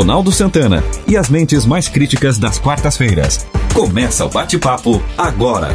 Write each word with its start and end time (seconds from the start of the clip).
Ronaldo 0.00 0.32
Santana 0.32 0.78
e 1.06 1.14
as 1.14 1.28
mentes 1.28 1.66
mais 1.66 1.86
críticas 1.86 2.38
das 2.38 2.58
quartas-feiras. 2.58 3.44
Começa 3.74 4.24
o 4.24 4.30
bate-papo 4.30 4.92
agora. 5.18 5.68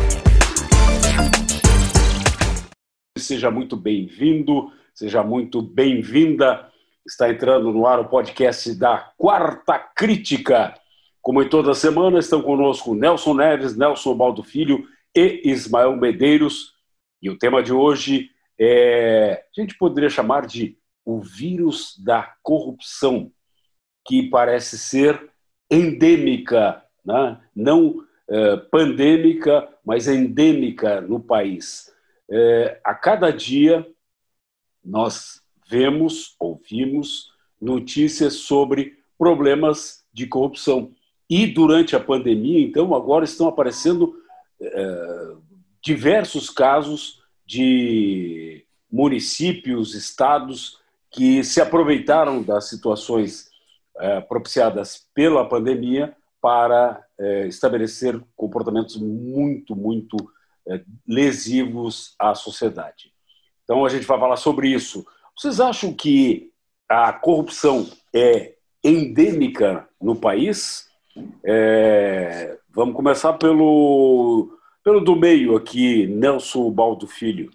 Seja 3.16 3.52
muito 3.52 3.78
bem-vindo, 3.78 4.72
seja 4.96 5.22
muito 5.22 5.62
bem-vinda. 5.62 6.68
Está 7.06 7.30
entrando 7.30 7.72
no 7.72 7.86
ar 7.86 8.00
o 8.00 8.10
podcast 8.10 8.74
da 8.74 9.14
Quarta 9.16 9.78
Crítica. 9.78 10.74
Como 11.22 11.44
em 11.44 11.48
toda 11.48 11.76
semana, 11.76 12.18
estão 12.18 12.42
conosco 12.42 12.96
Nelson 12.96 13.36
Neves, 13.36 13.78
Nelson 13.78 14.16
Baldo 14.16 14.42
Filho 14.42 14.88
e 15.16 15.52
Ismael 15.52 15.96
Medeiros. 15.96 16.74
E 17.22 17.30
o 17.30 17.38
tema 17.38 17.62
de 17.62 17.72
hoje 17.72 18.32
é, 18.60 19.44
a 19.56 19.62
gente 19.62 19.78
poderia 19.78 20.10
chamar 20.10 20.48
de 20.48 20.80
o 21.06 21.22
vírus 21.22 21.94
da 22.04 22.34
corrupção, 22.42 23.32
que 24.06 24.30
parece 24.30 24.78
ser 24.78 25.30
endêmica, 25.70 26.84
né? 27.04 27.40
não 27.56 28.06
é, 28.28 28.58
pandêmica, 28.58 29.68
mas 29.86 30.08
endêmica 30.08 31.02
no 31.02 31.20
país. 31.20 31.92
É, 32.30 32.80
a 32.84 32.94
cada 32.94 33.32
dia 33.32 33.88
nós 34.84 35.42
vemos, 35.68 36.36
ouvimos 36.40 37.32
notícias 37.60 38.34
sobre 38.34 38.98
problemas 39.18 40.04
de 40.14 40.28
corrupção. 40.28 40.92
E 41.30 41.48
durante 41.48 41.96
a 41.96 42.00
pandemia, 42.00 42.60
então, 42.60 42.94
agora 42.94 43.26
estão 43.26 43.48
aparecendo 43.48 44.16
é, 44.62 45.32
diversos 45.82 46.50
casos 46.50 47.22
de 47.46 48.66
municípios, 48.92 49.94
estados 49.94 50.80
que 51.12 51.44
se 51.44 51.62
aproveitaram 51.62 52.42
das 52.42 52.70
situações 52.70 53.50
propiciadas 54.28 55.08
pela 55.14 55.48
pandemia 55.48 56.16
para 56.42 57.04
é, 57.20 57.48
estabelecer 57.48 58.22
comportamentos 58.36 58.98
muito, 58.98 59.76
muito 59.76 60.16
é, 60.68 60.82
lesivos 61.08 62.14
à 62.20 62.36
sociedade. 62.36 63.12
Então, 63.64 63.84
a 63.84 63.90
gente 63.90 64.06
vai 64.06 64.20
falar 64.20 64.36
sobre 64.36 64.68
isso. 64.70 65.06
Vocês 65.36 65.60
acham 65.60 65.92
que 65.94 66.52
a 66.88 67.12
corrupção 67.12 67.90
é 68.14 68.54
endêmica 68.84 69.88
no 70.00 70.16
país? 70.16 70.88
É, 71.44 72.58
vamos 72.70 72.96
começar 72.96 73.34
pelo 73.34 74.52
pelo 74.84 75.02
do 75.02 75.16
meio 75.16 75.56
aqui, 75.56 76.06
Nelson 76.06 76.70
Baldo 76.70 77.08
Filho. 77.08 77.50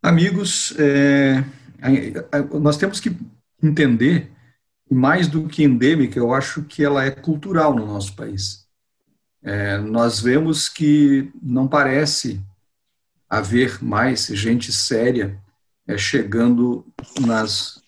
Amigos, 0.00 0.72
é, 0.78 1.42
nós 2.60 2.76
temos 2.76 3.00
que 3.00 3.10
entender, 3.60 4.30
mais 4.90 5.28
do 5.28 5.46
que 5.46 5.62
endêmica, 5.62 6.18
eu 6.18 6.32
acho 6.32 6.62
que 6.62 6.84
ela 6.84 7.04
é 7.04 7.10
cultural 7.10 7.74
no 7.74 7.86
nosso 7.86 8.14
país. 8.14 8.66
É, 9.42 9.78
nós 9.78 10.20
vemos 10.20 10.68
que 10.68 11.30
não 11.40 11.68
parece 11.68 12.40
haver 13.28 13.82
mais 13.82 14.26
gente 14.26 14.72
séria 14.72 15.38
é, 15.86 15.96
chegando 15.96 16.86
nas 17.20 17.82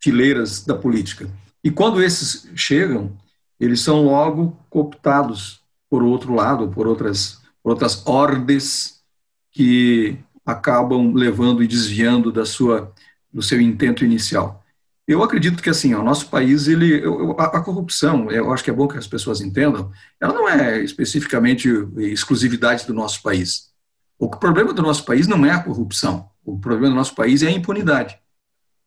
fileiras 0.00 0.64
da 0.64 0.74
política. 0.74 1.28
E 1.62 1.70
quando 1.70 2.02
esses 2.02 2.48
chegam, 2.54 3.16
eles 3.58 3.80
são 3.80 4.04
logo 4.04 4.56
cooptados 4.68 5.60
por 5.88 6.02
outro 6.02 6.34
lado, 6.34 6.68
por 6.68 6.86
outras, 6.86 7.40
por 7.62 7.70
outras 7.70 8.06
ordens 8.06 9.02
que 9.50 10.18
acabam 10.44 11.12
levando 11.14 11.62
e 11.62 11.66
desviando 11.66 12.30
da 12.30 12.44
sua, 12.44 12.92
do 13.32 13.42
seu 13.42 13.60
intento 13.60 14.04
inicial. 14.04 14.64
Eu 15.06 15.22
acredito 15.22 15.62
que 15.62 15.70
assim, 15.70 15.94
o 15.94 16.02
nosso 16.02 16.28
país, 16.28 16.66
ele, 16.66 17.02
a, 17.38 17.44
a 17.44 17.62
corrupção, 17.62 18.30
eu 18.30 18.52
acho 18.52 18.64
que 18.64 18.70
é 18.70 18.74
bom 18.74 18.88
que 18.88 18.98
as 18.98 19.06
pessoas 19.06 19.40
entendam, 19.40 19.92
ela 20.20 20.32
não 20.32 20.48
é 20.48 20.82
especificamente 20.82 21.68
exclusividade 21.98 22.86
do 22.86 22.94
nosso 22.94 23.22
país. 23.22 23.70
O 24.18 24.28
problema 24.28 24.72
do 24.72 24.82
nosso 24.82 25.04
país 25.04 25.28
não 25.28 25.46
é 25.46 25.50
a 25.50 25.62
corrupção. 25.62 26.28
O 26.44 26.58
problema 26.58 26.90
do 26.90 26.96
nosso 26.96 27.14
país 27.14 27.42
é 27.42 27.48
a 27.48 27.52
impunidade. 27.52 28.18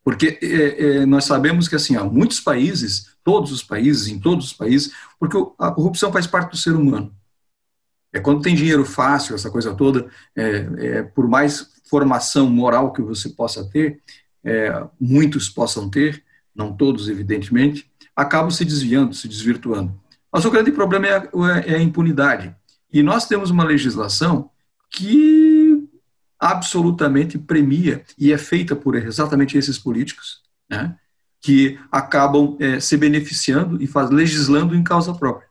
Porque 0.04 0.38
é, 0.42 0.84
é, 1.02 1.06
nós 1.06 1.24
sabemos 1.24 1.68
que 1.68 1.76
assim, 1.76 1.96
muitos 1.98 2.40
países 2.40 3.10
todos 3.22 3.52
os 3.52 3.62
países, 3.62 4.08
em 4.08 4.18
todos 4.18 4.46
os 4.46 4.52
países, 4.52 4.92
porque 5.18 5.36
a 5.58 5.70
corrupção 5.70 6.12
faz 6.12 6.26
parte 6.26 6.50
do 6.50 6.56
ser 6.56 6.74
humano. 6.74 7.14
É 8.12 8.18
quando 8.18 8.42
tem 8.42 8.54
dinheiro 8.54 8.84
fácil, 8.84 9.34
essa 9.34 9.50
coisa 9.50 9.74
toda, 9.74 10.10
é, 10.34 11.02
por 11.02 11.28
mais 11.28 11.70
formação 11.88 12.48
moral 12.50 12.92
que 12.92 13.02
você 13.02 13.28
possa 13.28 13.64
ter, 13.68 14.00
é, 14.44 14.84
muitos 15.00 15.48
possam 15.48 15.88
ter, 15.88 16.22
não 16.54 16.74
todos, 16.74 17.08
evidentemente, 17.08 17.90
acabam 18.14 18.50
se 18.50 18.64
desviando, 18.64 19.14
se 19.14 19.28
desvirtuando. 19.28 19.98
Mas 20.32 20.44
o 20.44 20.50
grande 20.50 20.72
problema 20.72 21.06
é 21.06 21.16
a, 21.16 21.28
é 21.66 21.74
a 21.76 21.82
impunidade. 21.82 22.54
E 22.92 23.02
nós 23.02 23.26
temos 23.26 23.50
uma 23.50 23.64
legislação 23.64 24.50
que 24.90 25.88
absolutamente 26.38 27.38
premia 27.38 28.02
e 28.18 28.32
é 28.32 28.38
feita 28.38 28.74
por 28.74 28.96
exatamente 28.96 29.58
esses 29.58 29.78
políticos, 29.78 30.40
né? 30.68 30.96
que 31.40 31.78
acabam 31.90 32.56
é, 32.60 32.80
se 32.80 32.96
beneficiando 32.96 33.82
e 33.82 33.86
faz, 33.86 34.10
legislando 34.10 34.74
em 34.74 34.82
causa 34.82 35.14
própria. 35.14 35.48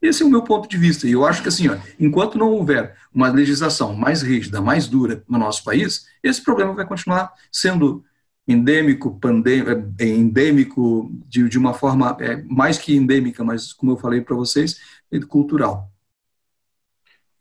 Esse 0.00 0.22
é 0.22 0.26
o 0.26 0.28
meu 0.28 0.42
ponto 0.42 0.68
de 0.68 0.76
vista. 0.76 1.06
E 1.06 1.12
eu 1.12 1.24
acho 1.24 1.42
que, 1.42 1.48
assim, 1.48 1.68
ó, 1.68 1.76
enquanto 1.98 2.36
não 2.36 2.50
houver 2.50 2.96
uma 3.14 3.28
legislação 3.28 3.94
mais 3.94 4.20
rígida, 4.22 4.60
mais 4.60 4.88
dura 4.88 5.22
no 5.28 5.38
nosso 5.38 5.62
país, 5.62 6.06
esse 6.22 6.42
problema 6.42 6.74
vai 6.74 6.84
continuar 6.84 7.32
sendo 7.52 8.04
endêmico, 8.46 9.18
pandêmico, 9.18 9.70
é, 10.00 10.04
endêmico 10.04 11.10
de, 11.26 11.48
de 11.48 11.58
uma 11.58 11.74
forma 11.74 12.16
é, 12.20 12.36
mais 12.42 12.78
que 12.78 12.94
endêmica, 12.94 13.44
mas, 13.44 13.72
como 13.72 13.92
eu 13.92 13.96
falei 13.96 14.20
para 14.20 14.36
vocês, 14.36 14.80
cultural. 15.28 15.90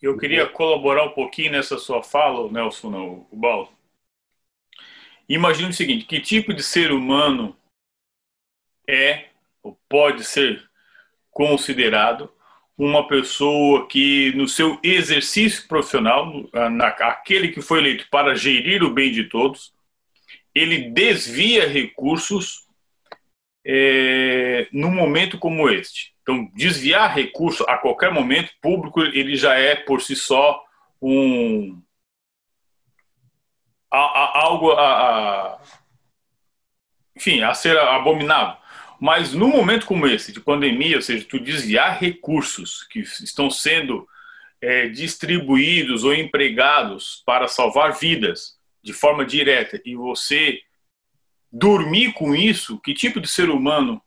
Eu 0.01 0.17
queria 0.17 0.47
colaborar 0.47 1.06
um 1.06 1.12
pouquinho 1.12 1.51
nessa 1.51 1.78
sua 1.78 2.01
fala, 2.03 2.51
Nelson, 2.51 3.25
o 3.29 3.35
Baldo. 3.35 3.69
Imagine 5.29 5.69
o 5.69 5.73
seguinte: 5.73 6.06
que 6.06 6.19
tipo 6.19 6.53
de 6.53 6.63
ser 6.63 6.91
humano 6.91 7.56
é 8.88 9.29
ou 9.63 9.79
pode 9.88 10.23
ser 10.23 10.68
considerado 11.29 12.29
uma 12.78 13.07
pessoa 13.07 13.88
que 13.88 14.33
no 14.35 14.47
seu 14.47 14.79
exercício 14.81 15.68
profissional, 15.68 16.50
na, 16.72 16.88
aquele 16.88 17.50
que 17.50 17.62
foi 17.62 17.79
eleito 17.79 18.07
para 18.09 18.33
gerir 18.35 18.83
o 18.83 18.91
bem 18.91 19.12
de 19.12 19.25
todos, 19.25 19.72
ele 20.53 20.89
desvia 20.91 21.67
recursos 21.67 22.66
é, 23.66 24.67
num 24.72 24.91
momento 24.91 25.38
como 25.38 25.69
este. 25.69 26.13
Então, 26.22 26.50
desviar 26.53 27.13
recursos 27.13 27.67
a 27.67 27.78
qualquer 27.78 28.12
momento 28.12 28.51
público, 28.62 29.01
ele 29.01 29.35
já 29.35 29.56
é 29.56 29.75
por 29.75 30.01
si 30.01 30.16
só 30.16 30.63
um 31.01 31.81
a, 33.89 33.97
a, 33.97 34.44
algo 34.45 34.72
a, 34.72 35.62
enfim, 37.16 37.41
a 37.41 37.53
ser 37.53 37.78
abominável. 37.78 38.56
Mas 39.00 39.33
num 39.33 39.50
momento 39.50 39.85
como 39.85 40.07
esse, 40.07 40.31
de 40.31 40.39
pandemia, 40.39 40.95
ou 40.95 41.01
seja, 41.01 41.25
tu 41.28 41.39
desviar 41.39 42.00
recursos 42.00 42.83
que 42.83 43.00
estão 43.00 43.50
sendo 43.50 44.07
é, 44.62 44.88
distribuídos 44.88 46.03
ou 46.03 46.13
empregados 46.13 47.23
para 47.25 47.47
salvar 47.47 47.94
vidas 47.94 48.60
de 48.84 48.94
forma 48.94 49.25
direta 49.25 49.81
e 49.86 49.96
você 49.96 50.59
dormir 51.52 52.14
com 52.14 52.34
isso, 52.36 52.80
que 52.80 52.94
tipo 52.94 53.19
de 53.19 53.28
ser 53.28 53.50
humano 53.50 54.02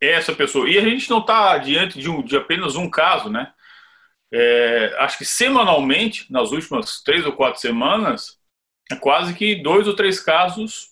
é 0.00 0.12
essa 0.12 0.34
pessoa? 0.34 0.68
E 0.68 0.78
a 0.78 0.82
gente 0.82 1.10
não 1.10 1.18
está 1.18 1.58
diante 1.58 1.98
de, 1.98 2.08
um, 2.08 2.22
de, 2.22 2.36
apenas 2.36 2.76
um 2.76 2.88
caso, 2.88 3.28
né? 3.28 3.52
É, 4.32 4.94
acho 4.98 5.18
que 5.18 5.24
semanalmente, 5.24 6.30
nas 6.30 6.52
últimas 6.52 7.02
três 7.02 7.24
ou 7.24 7.32
quatro 7.32 7.60
semanas, 7.60 8.38
é 8.90 8.96
quase 8.96 9.34
que 9.34 9.62
dois 9.62 9.88
ou 9.88 9.96
três 9.96 10.20
casos 10.20 10.90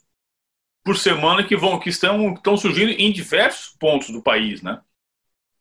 por 0.84 0.96
semana 0.96 1.44
que 1.44 1.56
vão 1.56 1.78
que 1.78 1.90
estão, 1.90 2.34
estão 2.34 2.56
surgindo 2.56 2.92
em 2.92 3.12
diversos 3.12 3.76
pontos 3.78 4.10
do 4.10 4.22
país, 4.22 4.62
né? 4.62 4.80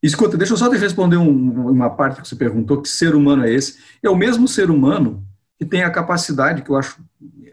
Escuta, 0.01 0.37
deixa 0.37 0.53
eu 0.53 0.57
só 0.57 0.69
te 0.69 0.77
responder 0.77 1.17
um, 1.17 1.71
uma 1.71 1.89
parte 1.89 2.21
que 2.21 2.27
você 2.27 2.35
perguntou, 2.35 2.81
que 2.81 2.87
ser 2.87 3.15
humano 3.15 3.43
é 3.43 3.51
esse? 3.51 3.83
É 4.03 4.09
o 4.09 4.15
mesmo 4.15 4.47
ser 4.47 4.69
humano 4.69 5.25
que 5.57 5.65
tem 5.65 5.83
a 5.83 5.89
capacidade, 5.89 6.61
que 6.61 6.69
eu 6.69 6.75
acho 6.75 6.99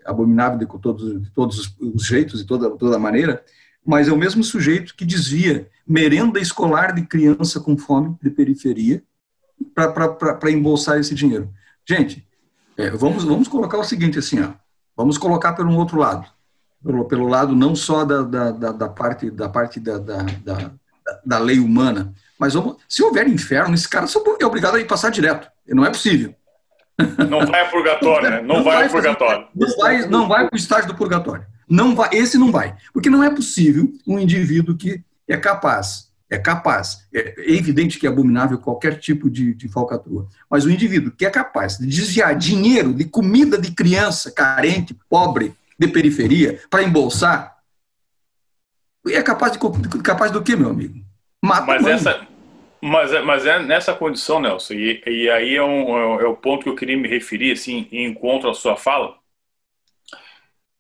abominável 0.05 0.59
de 0.59 0.67
todos, 0.67 1.23
de 1.23 1.31
todos 1.31 1.77
os 1.81 2.05
jeitos 2.05 2.41
e 2.41 2.47
toda, 2.47 2.71
toda 2.71 2.99
maneira, 2.99 3.45
mas 3.85 4.09
é 4.09 4.13
o 4.13 4.17
mesmo 4.17 4.43
sujeito 4.43 4.95
que 4.97 5.05
desvia 5.05 5.69
merenda 5.87 6.41
escolar 6.41 6.93
de 6.93 7.03
criança 7.03 7.61
com 7.61 7.77
fome 7.77 8.17
de 8.23 8.31
periferia 8.31 9.03
para 9.75 10.51
embolsar 10.51 10.99
esse 10.99 11.15
dinheiro. 11.15 11.51
Gente, 11.87 12.27
é, 12.77 12.91
vamos, 12.91 13.25
vamos 13.25 13.49
colocar 13.49 13.79
o 13.79 13.85
seguinte 13.85 14.19
assim, 14.19 14.41
ó, 14.41 14.53
vamos 14.97 15.19
colocar 15.19 15.53
pelo 15.53 15.71
um 15.71 15.77
outro 15.77 15.99
lado 15.99 16.27
pelo, 16.85 17.05
pelo 17.05 17.29
lado 17.29 17.55
não 17.55 17.75
só 17.75 18.05
da, 18.05 18.23
da, 18.23 18.51
da, 18.51 18.73
da 18.73 18.89
parte 18.89 19.31
da 19.31 19.49
parte 19.49 19.79
da, 19.79 19.99
da, 19.99 20.23
da, 20.45 20.71
da 21.25 21.39
lei 21.39 21.59
humana, 21.59 22.13
mas 22.39 22.55
vamos, 22.55 22.77
se 22.89 23.03
houver 23.03 23.29
inferno, 23.29 23.75
esse 23.75 23.89
cara 23.89 24.07
é 24.41 24.47
obrigado 24.47 24.75
a 24.75 24.81
ir 24.81 24.87
passar 24.87 25.11
direto. 25.11 25.49
Não 25.69 25.85
é 25.85 25.91
possível. 25.91 26.35
Não 27.29 27.47
vai 27.47 27.61
a 27.61 27.69
purgatório, 27.69 28.31
né? 28.31 28.41
Não, 28.41 28.57
não 28.57 28.65
vai, 28.65 28.75
vai 28.75 28.85
ao 28.85 28.91
purgatório. 28.91 29.47
Não 29.55 29.77
vai, 29.77 30.07
não 30.07 30.29
vai 30.29 30.47
para 30.47 30.55
o 30.55 30.59
estágio 30.59 30.89
do 30.89 30.95
purgatório. 30.95 31.45
Não 31.69 31.95
vai, 31.95 32.11
esse 32.13 32.37
não 32.37 32.53
vai. 32.53 32.75
Porque 32.93 33.11
não 33.11 33.23
é 33.23 33.31
possível 33.31 33.93
um 34.07 34.19
indivíduo 34.19 34.77
que 34.77 35.03
é 35.29 35.37
capaz, 35.37 36.11
é 36.29 36.39
capaz, 36.39 37.07
é 37.15 37.35
evidente 37.53 37.99
que 37.99 38.07
é 38.07 38.11
abominável 38.11 38.59
qualquer 38.59 38.99
tipo 38.99 39.31
de, 39.31 39.55
de 39.55 39.69
falcatrua, 39.69 40.29
mas 40.51 40.65
o 40.65 40.71
indivíduo 40.71 41.13
que 41.13 41.25
é 41.25 41.31
capaz 41.31 41.79
de 41.79 41.87
desviar 41.87 42.35
dinheiro 42.35 42.93
de 42.93 43.05
comida 43.05 43.59
de 43.59 43.71
criança 43.71 44.31
carente, 44.31 44.97
pobre, 45.09 45.55
de 45.79 45.89
periferia, 45.89 46.61
para 46.71 46.83
embolsar, 46.83 47.57
é 49.09 49.23
capaz, 49.23 49.53
de, 49.53 49.59
capaz 50.03 50.31
do 50.31 50.43
que, 50.43 50.55
meu 50.55 50.71
amigo? 50.71 51.03
Mata 51.43 51.67
mas 51.67 51.87
essa, 51.87 52.27
mas, 52.83 53.13
é, 53.13 53.23
mas 53.23 53.47
é 53.47 53.61
nessa 53.61 53.95
condição, 53.95 54.41
Nelson, 54.41 54.75
e, 54.75 55.01
e 55.07 55.31
aí 55.31 55.55
é, 55.55 55.63
um, 55.63 56.21
é, 56.21 56.27
o 56.27 56.37
ponto 56.37 56.65
que 56.65 56.69
eu 56.69 56.75
queria 56.75 56.97
me 56.97 57.07
referir, 57.07 57.53
assim, 57.53 57.87
em 57.93 58.07
encontro 58.07 58.51
à 58.51 58.55
sua 58.55 58.77
fala. 58.77 59.17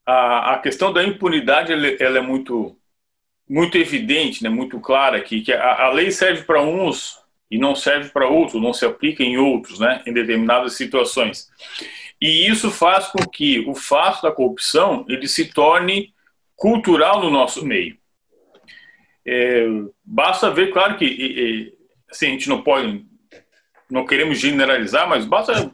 A, 0.04 0.54
a 0.54 0.58
questão 0.58 0.92
da 0.92 1.04
impunidade, 1.04 1.72
ela, 1.72 1.86
ela, 2.00 2.18
é 2.18 2.20
muito, 2.20 2.76
muito 3.48 3.78
evidente, 3.78 4.42
né, 4.42 4.48
muito 4.48 4.80
clara 4.80 5.16
aqui, 5.16 5.42
que 5.42 5.52
a, 5.52 5.84
a 5.84 5.92
lei 5.92 6.10
serve 6.10 6.42
para 6.42 6.60
uns 6.60 7.20
e 7.48 7.56
não 7.56 7.76
serve 7.76 8.10
para 8.10 8.26
outros, 8.26 8.60
não 8.60 8.72
se 8.72 8.84
aplica 8.84 9.22
em 9.22 9.36
outros, 9.38 9.78
né, 9.78 10.02
em 10.04 10.12
determinadas 10.12 10.74
situações. 10.74 11.48
E 12.20 12.48
isso 12.48 12.68
faz 12.68 13.06
com 13.08 13.24
que 13.28 13.60
o 13.60 13.76
fato 13.76 14.22
da 14.22 14.32
corrupção 14.32 15.04
ele 15.08 15.28
se 15.28 15.52
torne 15.52 16.12
cultural 16.56 17.20
no 17.22 17.30
nosso 17.30 17.64
meio. 17.64 17.96
É, 19.24 19.66
basta 20.04 20.50
ver, 20.50 20.72
claro 20.72 20.96
que 20.96 21.72
assim, 22.12 22.26
a 22.26 22.30
gente 22.30 22.48
não 22.48 22.62
pode, 22.62 23.04
não 23.90 24.06
queremos 24.06 24.38
generalizar, 24.38 25.08
mas 25.08 25.24
basta 25.24 25.72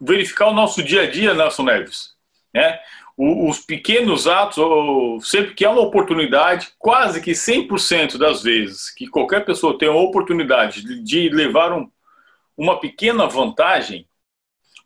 verificar 0.00 0.48
o 0.48 0.54
nosso 0.54 0.82
dia 0.82 1.02
a 1.02 1.10
dia, 1.10 1.34
Nelson 1.34 1.64
Neves. 1.64 2.10
Né? 2.54 2.78
Os 3.16 3.58
pequenos 3.60 4.26
atos, 4.26 5.28
sempre 5.28 5.54
que 5.54 5.64
há 5.64 5.70
uma 5.70 5.82
oportunidade, 5.82 6.72
quase 6.78 7.20
que 7.20 7.32
100% 7.32 8.18
das 8.18 8.42
vezes 8.42 8.90
que 8.90 9.06
qualquer 9.06 9.44
pessoa 9.44 9.78
tem 9.78 9.88
a 9.88 9.94
oportunidade 9.94 11.02
de 11.02 11.28
levar 11.28 11.72
um, 11.72 11.90
uma 12.56 12.80
pequena 12.80 13.26
vantagem 13.26 14.06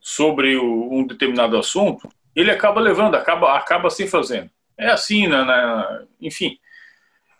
sobre 0.00 0.56
um 0.56 1.06
determinado 1.06 1.56
assunto, 1.56 2.08
ele 2.34 2.50
acaba 2.50 2.80
levando, 2.80 3.14
acaba, 3.14 3.56
acaba 3.56 3.88
assim 3.88 4.06
fazendo. 4.06 4.50
É 4.76 4.90
assim, 4.90 5.26
né, 5.26 5.44
né 5.44 6.06
enfim. 6.20 6.58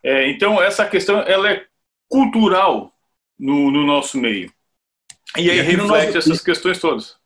É, 0.02 0.28
então, 0.30 0.62
essa 0.62 0.86
questão 0.86 1.20
ela 1.20 1.50
é 1.50 1.66
cultural 2.08 2.95
no, 3.38 3.70
no 3.70 3.86
nosso 3.86 4.18
meio. 4.18 4.50
E 5.36 5.50
aí 5.50 5.58
e 5.58 5.62
reflete 5.62 6.14
nosso... 6.14 6.30
essas 6.30 6.40
questões 6.40 6.78
todas. 6.78 7.16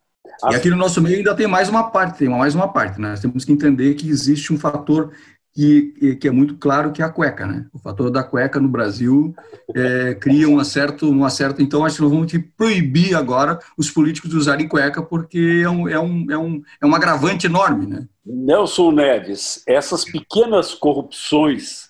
E 0.51 0.55
aqui 0.55 0.71
no 0.71 0.77
nosso 0.77 1.01
meio 1.01 1.19
ainda 1.19 1.35
tem 1.35 1.47
mais 1.47 1.69
uma 1.69 1.91
parte, 1.91 2.19
tem 2.19 2.29
mais 2.29 2.55
uma 2.55 2.69
parte, 2.69 3.01
né? 3.01 3.11
Nós 3.11 3.21
temos 3.21 3.45
que 3.45 3.53
entender 3.53 3.95
que 3.95 4.09
existe 4.09 4.53
um 4.53 4.59
fator 4.59 5.13
que, 5.53 6.17
que 6.21 6.29
é 6.29 6.31
muito 6.31 6.57
claro 6.57 6.93
que 6.93 7.03
é 7.03 7.05
a 7.05 7.11
cueca, 7.11 7.47
né? 7.47 7.67
O 7.73 7.79
fator 7.79 8.11
da 8.11 8.23
cueca 8.23 8.61
no 8.61 8.69
Brasil 8.69 9.35
é, 9.75 10.15
cria 10.15 10.49
um 10.49 10.63
certo, 10.65 11.11
um 11.11 11.29
certo. 11.29 11.61
Então, 11.61 11.85
acho 11.85 11.97
que 11.97 12.03
nós 12.03 12.11
vamos 12.11 12.33
proibir 12.57 13.15
agora 13.15 13.59
os 13.77 13.91
políticos 13.91 14.31
de 14.31 14.37
usarem 14.37 14.69
cueca, 14.69 15.03
porque 15.03 15.63
é 15.63 15.69
um, 15.69 15.89
é 15.89 15.99
um, 15.99 16.27
é 16.31 16.39
um, 16.39 16.63
é 16.83 16.87
um 16.87 16.95
agravante 16.95 17.47
enorme, 17.47 17.87
né? 17.87 18.07
Nelson 18.25 18.93
Neves, 18.93 19.63
essas 19.67 20.05
pequenas 20.05 20.73
corrupções 20.73 21.90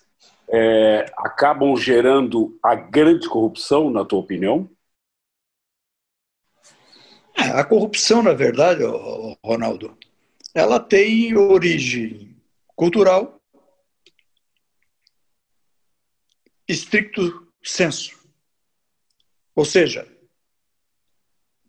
é, 0.51 1.05
acabam 1.17 1.75
gerando 1.77 2.59
a 2.61 2.75
grande 2.75 3.27
corrupção, 3.29 3.89
na 3.89 4.03
tua 4.03 4.19
opinião? 4.19 4.69
É, 7.37 7.43
a 7.43 7.63
corrupção, 7.63 8.21
na 8.21 8.33
verdade, 8.33 8.83
Ronaldo, 9.43 9.97
ela 10.53 10.79
tem 10.79 11.35
origem 11.37 12.35
cultural, 12.75 13.41
estricto 16.67 17.47
senso. 17.63 18.19
Ou 19.55 19.63
seja, 19.63 20.07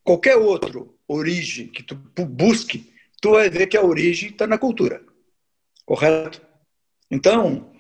qualquer 0.02 0.37
outra 0.37 0.85
origem 1.06 1.69
que 1.69 1.82
tu 1.82 1.94
busque, 2.26 2.93
tu 3.20 3.32
vai 3.32 3.49
ver 3.49 3.69
que 3.69 3.76
a 3.76 3.85
origem 3.85 4.31
está 4.31 4.46
na 4.46 4.58
cultura. 4.58 5.05
Correto? 5.85 6.44
Então, 7.11 7.72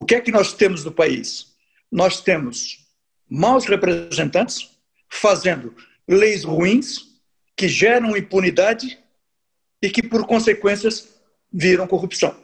o 0.00 0.06
que 0.06 0.14
é 0.14 0.20
que 0.20 0.30
nós 0.30 0.52
temos 0.52 0.84
no 0.84 0.92
país? 0.92 1.54
Nós 1.90 2.20
temos 2.20 2.86
maus 3.28 3.66
representantes 3.66 4.78
fazendo 5.08 5.74
leis 6.06 6.44
ruins 6.44 7.20
que 7.56 7.68
geram 7.68 8.16
impunidade 8.16 8.98
e 9.82 9.90
que, 9.90 10.02
por 10.02 10.26
consequências, 10.26 11.20
viram 11.52 11.86
corrupção. 11.86 12.36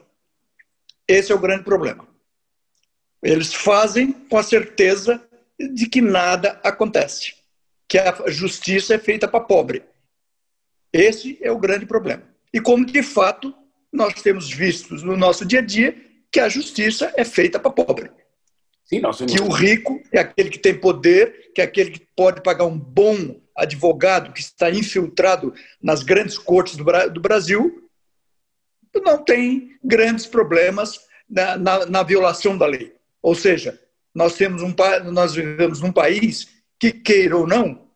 Esse 1.07 1.31
é 1.31 1.35
o 1.35 1.39
grande 1.39 1.63
problema. 1.63 2.07
Eles 3.21 3.53
fazem 3.53 4.11
com 4.11 4.37
a 4.37 4.43
certeza 4.43 5.23
de 5.73 5.87
que 5.87 6.01
nada 6.01 6.59
acontece, 6.63 7.33
que 7.87 7.97
a 7.97 8.29
justiça 8.29 8.95
é 8.95 8.99
feita 8.99 9.27
para 9.27 9.39
pobre. 9.39 9.83
Esse 10.91 11.37
é 11.41 11.51
o 11.51 11.57
grande 11.57 11.85
problema. 11.85 12.23
E 12.53 12.59
como 12.59 12.85
de 12.85 13.01
fato 13.01 13.53
nós 13.91 14.21
temos 14.21 14.49
visto 14.49 14.95
no 14.95 15.15
nosso 15.15 15.45
dia 15.45 15.59
a 15.59 15.61
dia 15.61 16.04
que 16.35 16.39
a 16.41 16.49
justiça 16.49 17.13
é 17.15 17.23
feita 17.23 17.57
para 17.57 17.71
pobre. 17.71 18.11
Sim, 18.83 18.99
nós 18.99 19.19
Que 19.19 19.41
o 19.41 19.47
rico 19.47 20.01
é 20.11 20.19
aquele 20.19 20.49
que 20.49 20.59
tem 20.59 20.77
poder, 20.77 21.53
que 21.55 21.61
é 21.61 21.63
aquele 21.63 21.91
que 21.91 22.05
pode 22.13 22.43
pagar 22.43 22.65
um 22.65 22.77
bom 22.77 23.39
advogado 23.55 24.33
que 24.33 24.41
está 24.41 24.69
infiltrado 24.69 25.53
nas 25.81 26.03
grandes 26.03 26.37
cortes 26.37 26.75
do, 26.75 26.83
do 27.09 27.21
Brasil, 27.21 27.89
não 29.01 29.17
tem 29.17 29.77
grandes 29.81 30.25
problemas 30.25 30.99
na, 31.29 31.55
na, 31.55 31.85
na, 31.85 32.03
violação 32.03 32.57
da 32.57 32.65
lei. 32.65 32.93
Ou 33.21 33.33
seja, 33.33 33.79
nós 34.13 34.35
temos 34.35 34.61
um 34.61 34.75
nós 35.13 35.35
vivemos 35.35 35.79
num 35.79 35.93
país 35.93 36.49
que 36.77 36.91
queira 36.91 37.37
ou 37.37 37.47
não, 37.47 37.87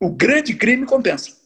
o 0.00 0.10
grande 0.10 0.54
crime 0.56 0.86
compensa. 0.86 1.36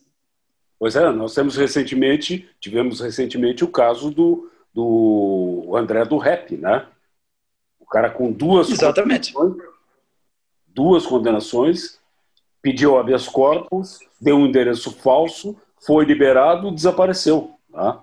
Pois 0.78 0.96
é, 0.96 1.12
nós 1.12 1.34
temos 1.34 1.54
recentemente 1.54 2.48
tivemos 2.58 2.98
recentemente 2.98 3.62
o 3.62 3.68
caso 3.68 4.10
do 4.10 4.47
do 4.72 5.72
André 5.74 6.04
do 6.04 6.18
Rap, 6.18 6.56
né? 6.56 6.86
O 7.80 7.86
cara 7.86 8.10
com 8.10 8.30
duas 8.30 8.70
Exatamente. 8.70 9.32
Condenações, 9.32 9.68
duas 10.66 11.06
condenações, 11.06 11.98
pediu 12.62 12.98
habeas 12.98 13.26
corpus, 13.28 13.98
deu 14.20 14.36
um 14.36 14.46
endereço 14.46 14.92
falso, 14.92 15.56
foi 15.84 16.04
liberado, 16.04 16.70
desapareceu. 16.70 17.52
Tá? 17.72 18.02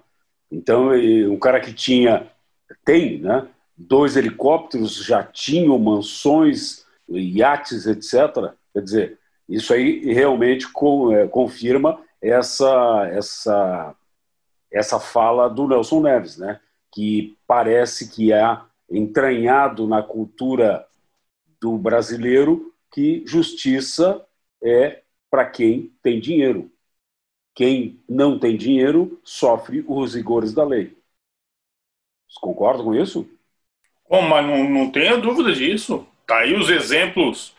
Então, 0.52 0.92
um 1.30 1.38
cara 1.38 1.60
que 1.60 1.74
tinha, 1.74 2.28
tem, 2.84 3.20
né? 3.20 3.48
Dois 3.78 4.16
helicópteros, 4.16 4.96
já 5.04 5.22
tinham 5.22 5.78
mansões, 5.78 6.86
iates, 7.10 7.86
etc. 7.86 8.54
Quer 8.74 8.82
dizer, 8.82 9.20
isso 9.48 9.74
aí 9.74 10.14
realmente 10.14 10.66
é, 11.14 11.28
confirma 11.28 12.00
essa, 12.22 13.08
essa, 13.12 13.96
essa 14.72 15.00
fala 15.00 15.50
do 15.50 15.68
Nelson 15.68 16.02
Neves, 16.02 16.38
né? 16.38 16.60
que 16.96 17.38
parece 17.46 18.10
que 18.10 18.32
é 18.32 18.58
entranhado 18.90 19.86
na 19.86 20.02
cultura 20.02 20.88
do 21.60 21.78
brasileiro 21.78 22.74
que 22.90 23.22
justiça 23.28 24.26
é 24.64 25.02
para 25.30 25.46
quem 25.46 25.92
tem 26.02 26.22
dinheiro. 26.22 26.72
Quem 27.54 28.02
não 28.08 28.40
tem 28.40 28.56
dinheiro 28.56 29.20
sofre 29.26 29.84
os 29.86 30.16
rigores 30.16 30.54
da 30.54 30.64
lei. 30.64 30.98
Vocês 32.28 32.40
concordam 32.40 32.86
com 32.86 32.96
isso? 32.96 33.30
Bom, 34.10 34.22
mas 34.22 34.46
não, 34.46 34.70
não 34.70 34.90
tenha 34.90 35.18
dúvida 35.18 35.52
disso. 35.52 36.08
Tá 36.26 36.40
aí 36.40 36.56
os 36.56 36.70
exemplos 36.70 37.54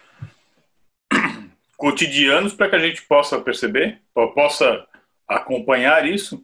cotidianos 1.76 2.54
para 2.54 2.70
que 2.70 2.76
a 2.76 2.78
gente 2.78 3.02
possa 3.02 3.38
perceber, 3.38 4.00
possa 4.14 4.86
acompanhar 5.28 6.06
isso. 6.08 6.42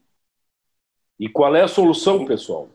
E 1.23 1.29
qual 1.29 1.55
é 1.55 1.63
a 1.63 1.69
solução, 1.69 2.25
pessoal? 2.25 2.69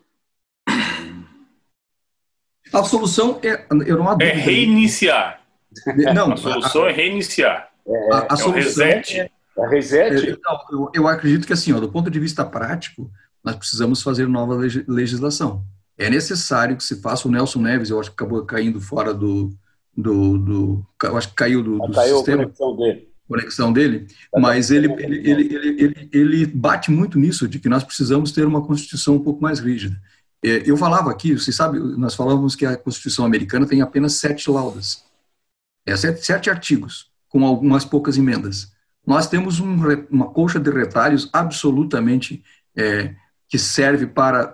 A 2.71 2.81
solução 2.81 3.41
é, 3.43 3.65
eu 3.85 3.97
não 3.97 4.09
é 4.21 4.31
reiniciar. 4.31 5.41
Não, 6.15 6.31
a 6.31 6.37
solução 6.37 6.85
a, 6.85 6.89
é 6.89 6.93
reiniciar. 6.93 7.69
É, 7.85 8.13
a, 8.13 8.19
a 8.19 8.27
é 8.31 8.35
solução 8.37 8.53
reset. 8.53 9.19
É, 9.19 9.29
é 9.57 9.67
reset. 9.67 10.29
É, 10.29 10.37
não, 10.41 10.59
eu, 10.71 10.91
eu, 10.93 11.07
acredito 11.09 11.45
que 11.45 11.51
assim, 11.51 11.73
ó, 11.73 11.79
do 11.81 11.91
ponto 11.91 12.09
de 12.09 12.21
vista 12.21 12.45
prático, 12.45 13.11
nós 13.43 13.57
precisamos 13.57 14.01
fazer 14.01 14.29
nova 14.29 14.55
legislação. 14.87 15.65
É 15.97 16.09
necessário 16.09 16.77
que 16.77 16.85
se 16.85 17.01
faça. 17.01 17.27
O 17.27 17.31
Nelson 17.31 17.59
Neves, 17.59 17.89
eu 17.89 17.99
acho 17.99 18.11
que 18.11 18.15
acabou 18.15 18.45
caindo 18.45 18.79
fora 18.79 19.13
do, 19.13 19.49
do, 19.93 20.37
do 20.37 20.85
eu 21.03 21.17
acho 21.17 21.27
que 21.27 21.35
caiu 21.35 21.61
do, 21.61 21.79
do 21.79 21.91
caiu 21.91 22.15
sistema. 22.15 22.43
A 22.43 22.45
conexão 22.45 22.77
dele. 22.77 23.06
Conexão 23.27 23.73
dele, 23.73 24.07
mas 24.35 24.71
ele, 24.71 24.91
ele, 24.99 25.29
ele, 25.29 25.55
ele, 25.77 26.09
ele 26.13 26.45
bate 26.45 26.89
muito 26.89 27.19
nisso 27.19 27.47
de 27.47 27.59
que 27.59 27.67
nós 27.67 27.83
precisamos 27.83 28.31
ter 28.31 28.45
uma 28.45 28.65
constituição 28.65 29.15
um 29.15 29.23
pouco 29.23 29.41
mais 29.41 29.59
rígida. 29.59 30.01
É, 30.43 30.63
eu 30.65 30.77
falava 30.77 31.11
aqui, 31.11 31.33
você 31.33 31.51
sabe, 31.51 31.79
nós 31.79 32.15
falávamos 32.15 32.55
que 32.55 32.65
a 32.65 32.77
Constituição 32.77 33.25
americana 33.25 33.65
tem 33.65 33.81
apenas 33.81 34.13
sete 34.13 34.49
laudas, 34.49 35.03
é, 35.85 35.95
sete, 35.95 36.25
sete 36.25 36.49
artigos, 36.49 37.11
com 37.27 37.45
algumas 37.45 37.83
poucas 37.83 38.17
emendas. 38.17 38.71
Nós 39.05 39.27
temos 39.27 39.59
um, 39.59 39.75
uma 40.09 40.27
colcha 40.27 40.59
de 40.59 40.69
retalhos 40.69 41.29
absolutamente 41.33 42.43
é, 42.75 43.15
que 43.49 43.57
serve 43.57 44.05
para 44.05 44.53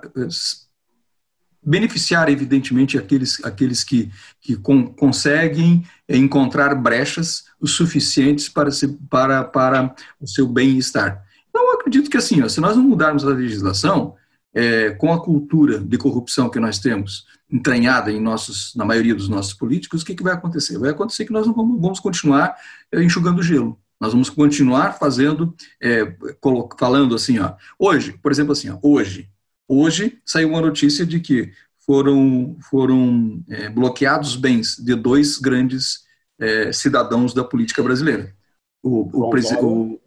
beneficiar, 1.65 2.29
evidentemente, 2.29 2.98
aqueles, 2.98 3.43
aqueles 3.43 3.84
que, 3.84 4.12
que 4.41 4.55
com, 4.55 4.88
conseguem 4.88 5.84
encontrar 6.08 6.75
brechas 6.75 7.46
o 7.60 7.67
suficientes 7.67 8.50
para, 8.50 8.72
se, 8.72 8.88
para, 9.10 9.43
para 9.43 9.96
o 10.20 10.27
seu 10.27 10.48
bem-estar. 10.48 11.24
Então, 11.50 11.67
eu 11.67 11.74
acredito 11.74 12.10
que, 12.10 12.17
assim, 12.17 12.41
ó, 12.41 12.50
se 12.50 12.60
nós 12.60 12.75
não 12.75 12.84
mudarmos 12.84 13.24
a 13.25 13.29
legislação, 13.29 14.15
é, 14.53 14.91
com 14.91 15.12
a 15.12 15.20
cultura 15.20 15.79
de 15.79 15.98
corrupção 15.98 16.50
que 16.50 16.60
nós 16.60 16.77
temos 16.79 17.25
entranhada 17.51 18.12
em 18.12 18.22
nossos, 18.22 18.74
na 18.75 18.86
maioria 18.86 19.15
dos 19.15 19.27
nossos 19.27 19.53
políticos, 19.53 20.01
o 20.01 20.05
que, 20.05 20.15
que 20.15 20.24
vai 20.24 20.34
acontecer? 20.34 20.77
Vai 20.77 20.91
acontecer 20.91 21.25
que 21.25 21.34
nós 21.34 21.48
não 21.48 21.53
vamos, 21.53 21.82
vamos 21.82 22.00
continuar 22.00 22.55
é, 22.91 23.03
enxugando 23.03 23.41
gelo. 23.41 23.79
Nós 24.00 24.12
vamos 24.12 24.29
continuar 24.29 24.98
fazendo, 24.98 25.55
é, 25.82 26.15
falando 26.77 27.15
assim, 27.15 27.39
ó, 27.39 27.53
hoje, 27.79 28.13
por 28.22 28.32
exemplo, 28.32 28.51
assim, 28.51 28.70
ó, 28.70 28.77
hoje, 28.82 29.29
hoje 29.80 30.20
saiu 30.25 30.50
uma 30.50 30.62
notícia 30.62 31.06
de 31.06 31.20
que 31.20 31.51
foram, 31.86 32.58
foram 32.70 33.44
é, 33.50 33.70
bloqueados 33.70 34.36
bens 34.36 34.77
de 34.77 34.96
dois 34.96 35.38
grandes 35.38 36.03
é, 36.39 36.72
cidadãos 36.72 37.34
da 37.34 37.44
política 37.44 37.84
brasileira, 37.84 38.34
o, 38.82 39.10
o, 39.13 39.32
o, 39.62 40.01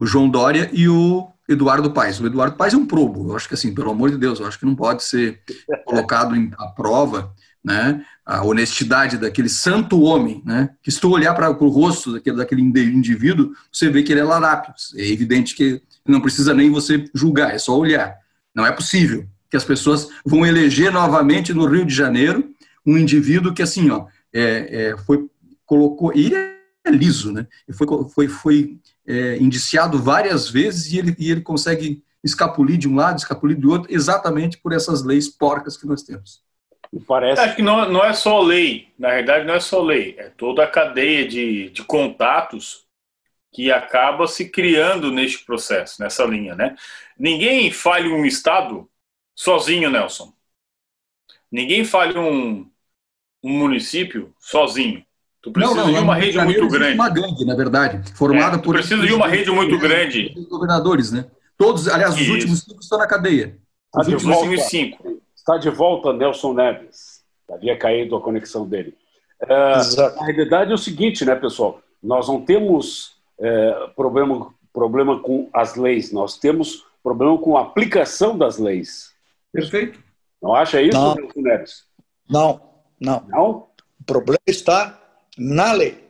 o 0.00 0.06
João 0.06 0.28
Dória 0.28 0.70
e 0.72 0.88
o 0.88 1.28
Eduardo 1.48 1.90
Paes. 1.92 2.20
O 2.20 2.26
Eduardo 2.26 2.56
Paes 2.56 2.74
é 2.74 2.76
um 2.76 2.86
probo, 2.86 3.30
eu 3.30 3.36
acho 3.36 3.48
que 3.48 3.54
assim, 3.54 3.74
pelo 3.74 3.90
amor 3.90 4.10
de 4.10 4.18
Deus, 4.18 4.40
eu 4.40 4.46
acho 4.46 4.58
que 4.58 4.66
não 4.66 4.76
pode 4.76 5.02
ser 5.02 5.42
colocado 5.84 6.36
em, 6.36 6.50
à 6.56 6.68
prova 6.68 7.34
né, 7.62 8.04
a 8.24 8.42
honestidade 8.42 9.18
daquele 9.18 9.48
santo 9.48 10.00
homem, 10.00 10.42
né, 10.46 10.70
que 10.82 10.90
se 10.90 11.00
tu 11.00 11.10
olhar 11.10 11.34
para 11.34 11.50
o 11.50 11.68
rosto 11.68 12.12
daquele, 12.14 12.36
daquele 12.36 12.62
indivíduo, 12.62 13.52
você 13.70 13.90
vê 13.90 14.02
que 14.02 14.12
ele 14.12 14.20
é 14.20 14.24
larápio. 14.24 14.72
É 14.96 15.06
evidente 15.06 15.54
que 15.54 15.82
não 16.06 16.20
precisa 16.20 16.54
nem 16.54 16.70
você 16.70 17.04
julgar, 17.14 17.54
é 17.54 17.58
só 17.58 17.76
olhar. 17.78 18.16
Não 18.54 18.66
é 18.66 18.72
possível 18.72 19.26
que 19.50 19.56
as 19.56 19.64
pessoas 19.64 20.08
vão 20.24 20.46
eleger 20.46 20.92
novamente 20.92 21.52
no 21.52 21.66
Rio 21.66 21.84
de 21.84 21.94
Janeiro 21.94 22.50
um 22.86 22.96
indivíduo 22.96 23.52
que 23.52 23.62
assim, 23.62 23.90
ó, 23.90 24.06
é, 24.32 24.90
é, 24.90 24.96
foi 24.98 25.28
colocou, 25.66 26.12
e 26.14 26.26
ele 26.26 26.36
é 26.84 26.90
liso, 26.90 27.32
né? 27.32 27.46
Foi, 27.72 27.86
foi, 28.08 28.28
foi 28.28 28.78
é, 29.06 29.36
indiciado 29.36 29.98
várias 30.02 30.48
vezes 30.48 30.92
e 30.92 30.98
ele, 30.98 31.14
e 31.18 31.30
ele 31.30 31.42
consegue 31.42 32.02
escapulir 32.24 32.76
de 32.76 32.88
um 32.88 32.96
lado, 32.96 33.18
escapulir 33.18 33.58
do 33.58 33.70
outro, 33.70 33.92
exatamente 33.92 34.58
por 34.58 34.72
essas 34.72 35.04
leis 35.04 35.28
porcas 35.28 35.76
que 35.76 35.86
nós 35.86 36.02
temos. 36.02 36.42
Parece... 37.06 37.40
Acho 37.40 37.56
que 37.56 37.62
não, 37.62 37.88
não 37.88 38.04
é 38.04 38.12
só 38.12 38.40
lei, 38.42 38.88
na 38.98 39.10
verdade 39.10 39.46
não 39.46 39.54
é 39.54 39.60
só 39.60 39.80
lei, 39.80 40.16
é 40.18 40.28
toda 40.28 40.64
a 40.64 40.66
cadeia 40.66 41.26
de, 41.26 41.70
de 41.70 41.84
contatos 41.84 42.84
que 43.52 43.70
acaba 43.70 44.26
se 44.26 44.48
criando 44.48 45.10
neste 45.10 45.44
processo, 45.44 46.00
nessa 46.00 46.24
linha, 46.24 46.54
né? 46.54 46.76
Ninguém 47.18 47.70
falha 47.70 48.08
um 48.08 48.24
Estado 48.24 48.88
sozinho, 49.34 49.90
Nelson. 49.90 50.32
Ninguém 51.50 51.84
falha 51.84 52.20
um, 52.20 52.70
um 53.42 53.58
município 53.58 54.32
sozinho. 54.38 55.04
Tu 55.42 55.50
precisa 55.50 55.74
não, 55.74 55.86
não, 55.86 55.94
de 55.94 56.00
uma 56.00 56.14
rede 56.14 56.38
muito 56.38 56.68
grande. 56.68 56.94
Uma 56.94 57.08
gangue, 57.08 57.44
na 57.44 57.56
verdade, 57.56 58.12
formada 58.14 58.56
é, 58.56 58.60
por. 58.60 58.74
Precisa 58.74 59.04
de 59.04 59.12
uma 59.12 59.26
rede 59.26 59.50
muito 59.50 59.78
grande. 59.78 60.34
Governadores, 60.48 61.10
né? 61.10 61.26
Todos, 61.56 61.88
aliás, 61.88 62.14
os 62.14 62.20
Isso. 62.20 62.32
últimos 62.32 62.60
cinco 62.60 62.80
estão 62.80 62.98
na 62.98 63.06
cadeia. 63.06 63.58
Os 63.94 64.06
tá 64.06 64.12
últimos 64.12 64.62
cinco. 64.64 65.20
Está 65.34 65.56
de 65.56 65.70
volta 65.70 66.12
Nelson 66.12 66.52
Neves. 66.52 67.22
Havia 67.50 67.76
caído 67.76 68.14
a 68.16 68.20
conexão 68.20 68.68
dele. 68.68 68.96
Uh, 69.42 70.16
na 70.16 70.26
realidade 70.26 70.70
é 70.70 70.74
o 70.74 70.78
seguinte, 70.78 71.24
né, 71.24 71.34
pessoal? 71.34 71.80
Nós 72.02 72.28
não 72.28 72.40
temos 72.42 73.19
é, 73.40 73.88
problema, 73.96 74.54
problema 74.72 75.20
com 75.20 75.48
as 75.52 75.74
leis, 75.76 76.12
nós 76.12 76.38
temos 76.38 76.86
problema 77.02 77.38
com 77.38 77.56
a 77.56 77.62
aplicação 77.62 78.36
das 78.36 78.58
leis. 78.58 79.12
Perfeito. 79.52 79.98
Não 80.40 80.54
acha 80.54 80.80
isso, 80.80 80.96
não. 80.96 81.14
Nelson 81.14 81.40
Neves? 81.40 81.84
Não, 82.28 82.60
não. 83.00 83.26
Não? 83.28 83.68
O 84.00 84.04
problema 84.06 84.40
está 84.46 85.00
na 85.36 85.72
lei. 85.72 86.08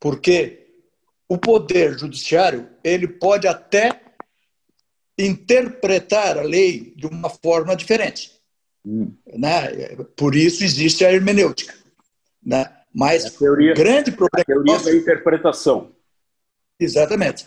Porque 0.00 0.66
o 1.28 1.36
poder 1.38 1.98
judiciário, 1.98 2.68
ele 2.82 3.08
pode 3.08 3.46
até 3.46 4.00
interpretar 5.18 6.38
a 6.38 6.42
lei 6.42 6.92
de 6.96 7.06
uma 7.06 7.30
forma 7.30 7.74
diferente. 7.74 8.32
Hum. 8.84 9.12
Né? 9.26 9.96
Por 10.16 10.34
isso 10.34 10.62
existe 10.62 11.04
a 11.04 11.12
hermenêutica. 11.12 11.74
Né? 12.44 12.70
Mas 12.94 13.26
a 13.26 13.30
teoria, 13.30 13.72
o 13.72 13.76
grande 13.76 14.12
problema. 14.12 14.42
A 14.42 14.44
teoria 14.44 14.72
nosso, 14.72 14.84
da 14.84 14.94
interpretação. 14.94 15.92
Exatamente. 16.78 17.46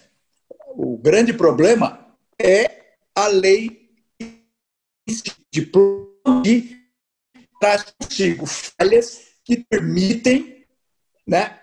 O 0.69 0.98
grande 0.98 1.33
problema 1.33 2.13
é 2.41 2.79
a 3.15 3.27
lei 3.27 3.89
de 5.51 5.69
que 6.43 6.77
traz 7.59 7.86
consigo 8.00 8.45
falhas 8.45 9.21
que 9.43 9.57
permitem 9.57 10.65
né, 11.27 11.59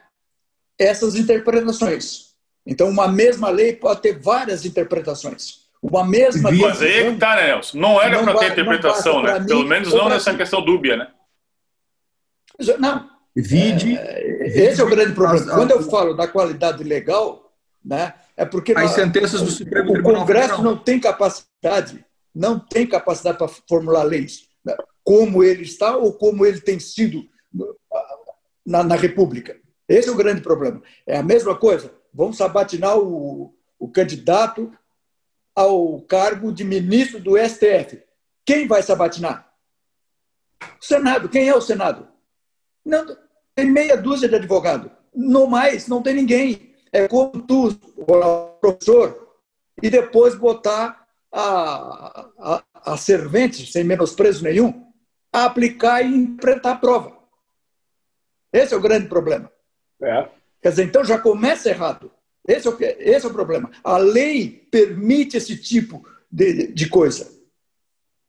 essas 0.78 1.14
interpretações. 1.14 2.34
Então, 2.66 2.88
uma 2.88 3.08
mesma 3.08 3.48
lei 3.48 3.74
pode 3.74 4.02
ter 4.02 4.18
várias 4.18 4.64
interpretações. 4.64 5.66
Uma 5.80 6.04
mesma 6.04 6.50
Mas 6.50 6.82
aí 6.82 6.92
é 6.92 7.12
que 7.12 7.18
tá, 7.18 7.36
né, 7.36 7.46
Nelson? 7.48 7.78
Não 7.78 8.02
era 8.02 8.22
para 8.22 8.38
ter 8.38 8.52
interpretação, 8.52 9.22
né? 9.22 9.38
Mim, 9.38 9.46
Pelo 9.46 9.64
menos 9.64 9.92
não 9.92 10.08
nessa 10.08 10.32
mim. 10.32 10.38
questão 10.38 10.64
dúbia, 10.64 10.96
né? 10.96 11.08
Não. 12.78 13.08
Vide. 13.36 13.96
É, 13.96 14.70
esse 14.70 14.80
é 14.80 14.84
o 14.84 14.88
grande 14.88 15.12
problema. 15.14 15.54
Quando 15.54 15.70
eu 15.70 15.82
falo 15.88 16.14
da 16.14 16.26
qualidade 16.26 16.82
legal, 16.82 17.45
né, 17.86 18.14
é 18.36 18.44
porque 18.44 18.74
as 18.76 18.90
sentenças 18.90 19.40
do 19.40 19.50
Supremo 19.50 19.96
o 19.96 20.02
Congresso 20.02 20.60
não 20.60 20.76
tem 20.76 20.98
capacidade, 20.98 22.04
não 22.34 22.58
tem 22.58 22.84
capacidade 22.86 23.38
para 23.38 23.48
formular 23.48 24.02
leis, 24.02 24.48
né, 24.64 24.76
como 25.04 25.44
ele 25.44 25.62
está 25.62 25.96
ou 25.96 26.12
como 26.12 26.44
ele 26.44 26.60
tem 26.60 26.80
sido 26.80 27.24
na, 28.66 28.82
na 28.82 28.96
República. 28.96 29.56
Esse 29.88 30.08
é 30.08 30.12
o 30.12 30.16
grande 30.16 30.40
problema. 30.40 30.82
É 31.06 31.16
a 31.16 31.22
mesma 31.22 31.56
coisa. 31.56 31.94
Vamos 32.12 32.36
sabatinar 32.36 32.98
o, 32.98 33.54
o 33.78 33.88
candidato 33.88 34.72
ao 35.54 36.00
cargo 36.02 36.52
de 36.52 36.64
ministro 36.64 37.20
do 37.20 37.38
STF. 37.38 38.02
Quem 38.44 38.66
vai 38.66 38.82
sabatinar? 38.82 39.48
O 40.80 40.84
Senado. 40.84 41.28
Quem 41.28 41.48
é 41.48 41.54
o 41.54 41.60
Senado? 41.60 42.08
Não, 42.84 43.16
tem 43.54 43.70
meia 43.70 43.96
dúzia 43.96 44.28
de 44.28 44.34
advogado. 44.34 44.90
No 45.14 45.46
mais, 45.46 45.86
não 45.86 46.02
tem 46.02 46.14
ninguém. 46.14 46.74
É 46.96 47.06
como 47.06 47.42
tu, 47.42 47.74
professor, 48.58 49.36
e 49.82 49.90
depois 49.90 50.34
botar 50.34 51.06
a, 51.30 52.26
a, 52.38 52.64
a 52.72 52.96
servente, 52.96 53.70
sem 53.70 53.84
menosprezo 53.84 54.42
nenhum, 54.42 54.90
a 55.30 55.44
aplicar 55.44 56.00
e 56.00 56.06
interpretar 56.06 56.72
a 56.72 56.78
prova. 56.78 57.18
Esse 58.50 58.72
é 58.72 58.76
o 58.78 58.80
grande 58.80 59.08
problema. 59.08 59.52
É. 60.02 60.26
Quer 60.62 60.70
dizer, 60.70 60.84
então 60.84 61.04
já 61.04 61.18
começa 61.18 61.68
errado. 61.68 62.10
Esse 62.48 62.66
é 62.66 62.70
o, 62.70 62.76
esse 62.80 63.26
é 63.26 63.28
o 63.28 63.32
problema. 63.32 63.70
A 63.84 63.98
lei 63.98 64.66
permite 64.70 65.36
esse 65.36 65.54
tipo 65.54 66.02
de, 66.32 66.68
de 66.68 66.88
coisa. 66.88 67.30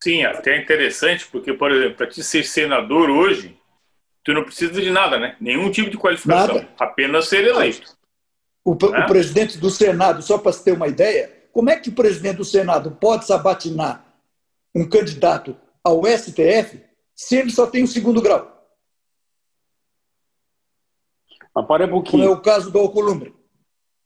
Sim, 0.03 0.24
até 0.24 0.57
é 0.57 0.62
interessante, 0.62 1.25
porque, 1.31 1.53
por 1.53 1.71
exemplo, 1.71 1.95
para 1.95 2.07
te 2.07 2.21
ser 2.21 2.43
senador 2.43 3.09
hoje, 3.09 3.57
tu 4.25 4.33
não 4.33 4.43
precisa 4.43 4.74
de 4.74 4.91
nada, 4.91 5.17
né? 5.17 5.38
Nenhum 5.39 5.71
tipo 5.71 5.89
de 5.89 5.97
qualificação. 5.97 6.55
Nada. 6.55 6.69
Apenas 6.77 7.29
ser 7.29 7.45
eleito. 7.45 7.97
O, 8.67 8.74
né? 8.74 9.00
o 9.00 9.07
presidente 9.07 9.57
do 9.57 9.69
Senado, 9.69 10.21
só 10.21 10.38
para 10.38 10.51
você 10.51 10.62
ter 10.62 10.74
uma 10.74 10.89
ideia, 10.89 11.31
como 11.53 11.69
é 11.69 11.79
que 11.79 11.88
o 11.88 11.93
presidente 11.93 12.36
do 12.36 12.43
Senado 12.43 12.91
pode 13.00 13.25
sabatinar 13.25 14.05
um 14.75 14.88
candidato 14.88 15.55
ao 15.81 16.05
STF 16.05 16.83
se 17.15 17.38
ele 17.38 17.50
só 17.50 17.65
tem 17.65 17.86
o 17.86 17.88
segundo 17.88 18.21
grau? 18.21 18.62
Mas 21.55 21.65
para 21.65 21.86
um 21.86 21.91
pouquinho. 21.91 22.24
Como 22.24 22.36
é 22.36 22.38
o 22.38 22.41
caso 22.41 22.69
do 22.69 22.77
Alcolumbre. 22.79 23.33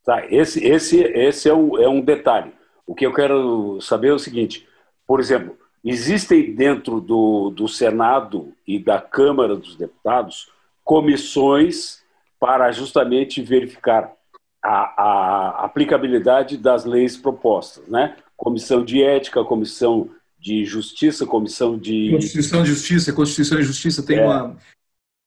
Tá, 0.06 0.28
esse, 0.28 0.64
esse, 0.64 1.00
esse 1.00 1.50
é, 1.50 1.54
um, 1.56 1.80
é 1.80 1.90
um 1.90 2.00
detalhe. 2.00 2.54
O 2.86 2.94
que 2.94 3.08
eu 3.08 3.14
quero 3.16 3.82
saber 3.82 4.10
é 4.10 4.14
o 4.14 4.20
seguinte: 4.20 4.70
por 5.08 5.20
exemplo, 5.20 5.58
existem 5.84 6.54
dentro 6.54 7.02
do, 7.02 7.50
do 7.50 7.68
Senado 7.68 8.54
e 8.68 8.78
da 8.78 9.02
Câmara 9.02 9.56
dos 9.56 9.76
Deputados 9.76 10.52
comissões 10.84 12.04
para 12.40 12.72
justamente 12.72 13.42
verificar 13.42 14.21
a, 14.64 15.02
a 15.02 15.66
aplicabilidade 15.66 16.58
das 16.58 16.86
leis 16.86 17.18
propostas, 17.18 17.88
né? 17.88 18.16
Comissão 18.38 18.84
de 18.84 19.02
Ética, 19.02 19.44
Comissão 19.44 20.10
de 20.40 20.66
Justiça, 20.66 21.26
Comissão 21.26 21.78
de. 21.78 22.12
Constituição 22.12 22.64
de 22.64 22.70
Justiça, 22.70 23.14
Constituição 23.14 23.58
de 23.58 23.64
Justiça 23.64 24.04
tem 24.04 24.18
é, 24.18 24.26
uma. 24.26 24.58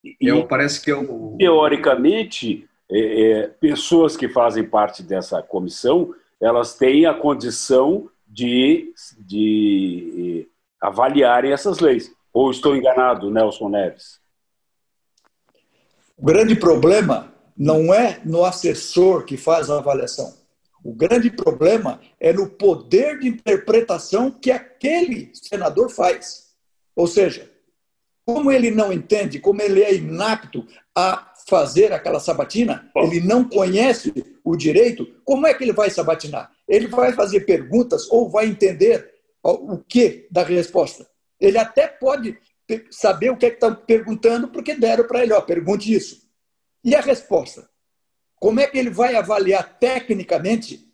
E, 0.03 0.29
é, 0.29 0.43
parece 0.43 0.81
que 0.81 0.91
é 0.91 0.95
o. 0.95 1.35
Teoricamente, 1.37 2.67
é, 2.89 3.21
é, 3.21 3.47
pessoas 3.47 4.15
que 4.15 4.29
fazem 4.29 4.63
parte 4.63 5.03
dessa 5.03 5.41
comissão, 5.41 6.13
elas 6.41 6.77
têm 6.77 7.05
a 7.05 7.13
condição 7.13 8.09
de, 8.27 8.93
de 9.17 10.47
avaliarem 10.79 11.51
essas 11.51 11.79
leis. 11.79 12.13
Ou 12.33 12.51
estou 12.51 12.75
enganado, 12.75 13.31
Nelson 13.31 13.69
Neves? 13.69 14.19
O 16.17 16.25
grande 16.25 16.55
problema 16.55 17.33
não 17.57 17.93
é 17.93 18.19
no 18.25 18.43
assessor 18.43 19.23
que 19.23 19.37
faz 19.37 19.69
a 19.69 19.77
avaliação. 19.77 20.33
O 20.83 20.93
grande 20.93 21.31
problema 21.31 21.99
é 22.19 22.31
no 22.31 22.49
poder 22.49 23.19
de 23.19 23.27
interpretação 23.27 24.29
que 24.29 24.51
aquele 24.51 25.31
senador 25.33 25.89
faz. 25.89 26.51
Ou 26.95 27.07
seja, 27.07 27.49
como 28.25 28.51
ele 28.51 28.71
não 28.71 28.91
entende, 28.91 29.39
como 29.39 29.61
ele 29.61 29.81
é 29.81 29.95
inapto 29.95 30.65
a 30.95 31.33
fazer 31.47 31.93
aquela 31.93 32.19
sabatina, 32.19 32.91
ele 32.95 33.21
não 33.21 33.47
conhece 33.47 34.13
o 34.43 34.55
direito, 34.55 35.07
como 35.23 35.47
é 35.47 35.53
que 35.53 35.63
ele 35.63 35.73
vai 35.73 35.89
sabatinar? 35.89 36.51
Ele 36.67 36.87
vai 36.87 37.13
fazer 37.13 37.41
perguntas 37.41 38.09
ou 38.11 38.29
vai 38.29 38.47
entender 38.47 39.13
o 39.43 39.77
que 39.77 40.27
da 40.31 40.43
resposta? 40.43 41.07
Ele 41.39 41.57
até 41.57 41.87
pode 41.87 42.37
saber 42.89 43.29
o 43.29 43.37
que 43.37 43.45
é 43.45 43.49
está 43.49 43.71
perguntando, 43.71 44.47
porque 44.47 44.73
deram 44.73 45.05
para 45.05 45.23
ele, 45.23 45.33
ó, 45.33 45.41
pergunte 45.41 45.93
isso. 45.93 46.24
E 46.85 46.93
a 46.93 47.01
resposta? 47.01 47.67
Como 48.35 48.59
é 48.59 48.67
que 48.67 48.77
ele 48.77 48.91
vai 48.91 49.15
avaliar 49.15 49.79
tecnicamente 49.79 50.87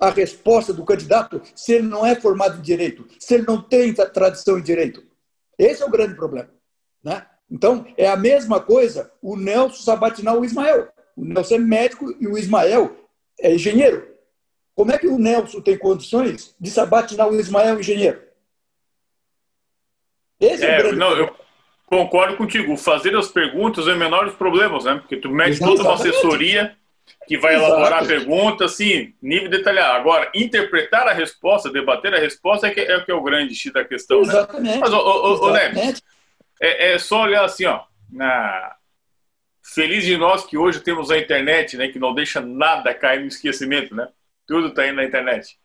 a 0.00 0.10
resposta 0.10 0.72
do 0.72 0.84
candidato 0.84 1.40
se 1.54 1.74
ele 1.74 1.86
não 1.86 2.04
é 2.04 2.16
formado 2.16 2.58
em 2.58 2.62
direito, 2.62 3.06
se 3.20 3.34
ele 3.34 3.44
não 3.46 3.62
tem 3.62 3.94
tradição 3.94 4.58
em 4.58 4.62
direito? 4.62 5.00
Esse 5.56 5.80
é 5.80 5.86
o 5.86 5.90
grande 5.90 6.16
problema. 6.16 6.50
Né? 7.04 7.24
Então, 7.48 7.86
é 7.96 8.08
a 8.08 8.16
mesma 8.16 8.60
coisa 8.60 9.12
o 9.22 9.36
Nelson 9.36 9.80
sabatinar 9.80 10.36
o 10.36 10.44
Ismael. 10.44 10.92
O 11.14 11.24
Nelson 11.24 11.54
é 11.54 11.58
médico 11.58 12.12
e 12.20 12.26
o 12.26 12.36
Ismael 12.36 12.96
é 13.38 13.54
engenheiro. 13.54 14.12
Como 14.74 14.90
é 14.90 14.98
que 14.98 15.06
o 15.06 15.18
Nelson 15.18 15.60
tem 15.60 15.78
condições 15.78 16.52
de 16.58 16.68
sabatinar 16.68 17.28
o 17.28 17.38
Ismael 17.38 17.78
engenheiro? 17.78 18.20
Esse 20.40 20.64
é, 20.64 20.70
é 20.70 20.78
o 20.78 20.82
grande 20.82 20.96
não, 20.96 21.06
problema. 21.06 21.30
Eu 21.32 21.49
concordo 21.90 22.36
contigo. 22.36 22.76
Fazer 22.76 23.14
as 23.16 23.28
perguntas 23.28 23.88
é 23.88 23.92
o 23.92 23.96
menor 23.96 24.24
dos 24.26 24.36
problemas, 24.36 24.84
né? 24.84 24.94
Porque 24.94 25.16
tu 25.16 25.28
mete 25.28 25.58
toda 25.58 25.82
uma 25.82 25.94
assessoria 25.94 26.76
que 27.26 27.36
vai 27.36 27.56
Exato. 27.56 27.72
elaborar 27.72 28.04
a 28.04 28.06
pergunta, 28.06 28.64
assim, 28.64 29.12
nível 29.20 29.50
detalhado. 29.50 29.98
Agora, 29.98 30.30
interpretar 30.32 31.08
a 31.08 31.12
resposta, 31.12 31.68
debater 31.68 32.14
a 32.14 32.18
resposta 32.18 32.68
é 32.68 32.70
que 32.70 32.80
é, 32.80 33.00
que 33.00 33.10
é 33.10 33.14
o 33.14 33.22
grande 33.22 33.54
X 33.54 33.72
da 33.72 33.84
questão, 33.84 34.20
né? 34.22 34.28
Exatamente. 34.28 34.74
né? 34.74 34.78
Mas, 34.80 34.92
ô, 34.92 34.98
ô, 34.98 35.48
ô 35.48 35.50
Neves, 35.50 36.02
é, 36.60 36.92
é, 36.92 36.98
só 36.98 37.22
olhar 37.22 37.44
assim, 37.44 37.66
ó, 37.66 37.82
na... 38.10 38.76
feliz 39.62 40.04
de 40.04 40.16
nós 40.16 40.44
que 40.44 40.56
hoje 40.56 40.80
temos 40.80 41.10
a 41.10 41.18
internet, 41.18 41.76
né, 41.76 41.88
que 41.88 41.98
não 41.98 42.14
deixa 42.14 42.40
nada 42.40 42.94
cair 42.94 43.20
no 43.20 43.26
esquecimento, 43.26 43.94
né? 43.94 44.08
Tudo 44.46 44.68
está 44.68 44.82
aí 44.82 44.92
na 44.92 45.04
internet. 45.04 45.58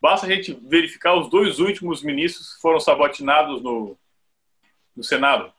Basta 0.00 0.26
a 0.26 0.30
gente 0.30 0.56
verificar 0.68 1.14
os 1.14 1.28
dois 1.28 1.58
últimos 1.58 2.02
ministros 2.02 2.54
que 2.54 2.60
foram 2.60 2.80
sabotinados 2.80 3.62
no, 3.62 3.96
no 4.96 5.02
Senado. 5.02 5.52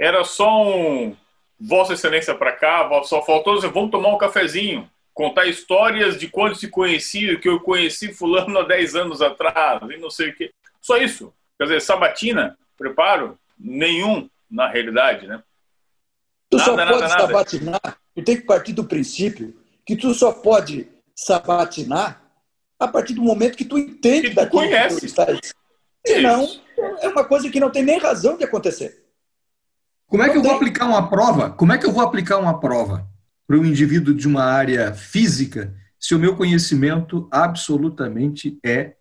Era 0.00 0.24
só 0.24 0.64
um 0.64 1.14
Vossa 1.60 1.92
Excelência 1.92 2.34
para 2.34 2.52
cá, 2.52 2.88
só 3.04 3.22
faltou 3.22 3.60
vamos 3.70 3.90
tomar 3.90 4.08
um 4.08 4.18
cafezinho, 4.18 4.90
contar 5.12 5.44
histórias 5.46 6.18
de 6.18 6.26
quando 6.26 6.54
se 6.54 6.68
conhecia, 6.68 7.38
que 7.38 7.48
eu 7.48 7.60
conheci 7.60 8.14
fulano 8.14 8.58
há 8.58 8.62
10 8.62 8.96
anos 8.96 9.20
atrás, 9.20 9.82
e 9.90 9.98
não 9.98 10.08
sei 10.08 10.30
o 10.30 10.34
quê. 10.34 10.50
Só 10.80 10.96
isso. 10.96 11.34
Quer 11.58 11.64
dizer, 11.64 11.82
sabatina, 11.82 12.58
preparo, 12.78 13.38
nenhum 13.58 14.26
na 14.50 14.66
realidade, 14.66 15.26
né? 15.26 15.42
Tu 16.48 16.56
nada, 16.56 16.70
só 16.70 16.76
nada, 16.76 16.92
pode 16.92 17.02
nada. 17.02 17.20
sabatinar, 17.20 17.98
tu 18.14 18.24
tem 18.24 18.36
que 18.36 18.46
partir 18.46 18.72
do 18.72 18.84
princípio 18.84 19.54
que 19.84 19.94
tu 19.94 20.14
só 20.14 20.32
pode 20.32 20.88
sabatinar 21.14 22.22
a 22.78 22.88
partir 22.88 23.12
do 23.12 23.22
momento 23.22 23.58
que 23.58 23.66
tu 23.66 23.76
entende 23.76 24.22
que 24.22 24.30
tu 24.30 24.36
daquilo 24.36 24.62
conhece. 24.62 24.94
que 24.94 25.00
tu 25.02 25.06
está 25.06 25.26
Senão, 26.06 26.48
é 27.00 27.08
uma 27.08 27.24
coisa 27.24 27.50
que 27.50 27.60
não 27.60 27.70
tem 27.70 27.82
nem 27.82 27.98
razão 27.98 28.38
de 28.38 28.44
acontecer. 28.44 28.99
Como 30.10 30.24
é 30.24 30.28
que 30.28 30.36
eu 30.36 30.42
vou 30.42 30.50
aplicar 30.50 30.86
uma 30.86 31.08
prova? 31.08 31.50
Como 31.50 31.72
é 31.72 31.78
que 31.78 31.86
eu 31.86 31.92
vou 31.92 32.02
aplicar 32.02 32.38
uma 32.38 32.58
prova 32.58 33.08
para 33.46 33.56
um 33.56 33.64
indivíduo 33.64 34.12
de 34.12 34.26
uma 34.26 34.42
área 34.42 34.92
física 34.92 35.72
se 36.00 36.16
o 36.16 36.18
meu 36.18 36.36
conhecimento 36.36 37.28
absolutamente 37.30 38.58
é 38.64 38.94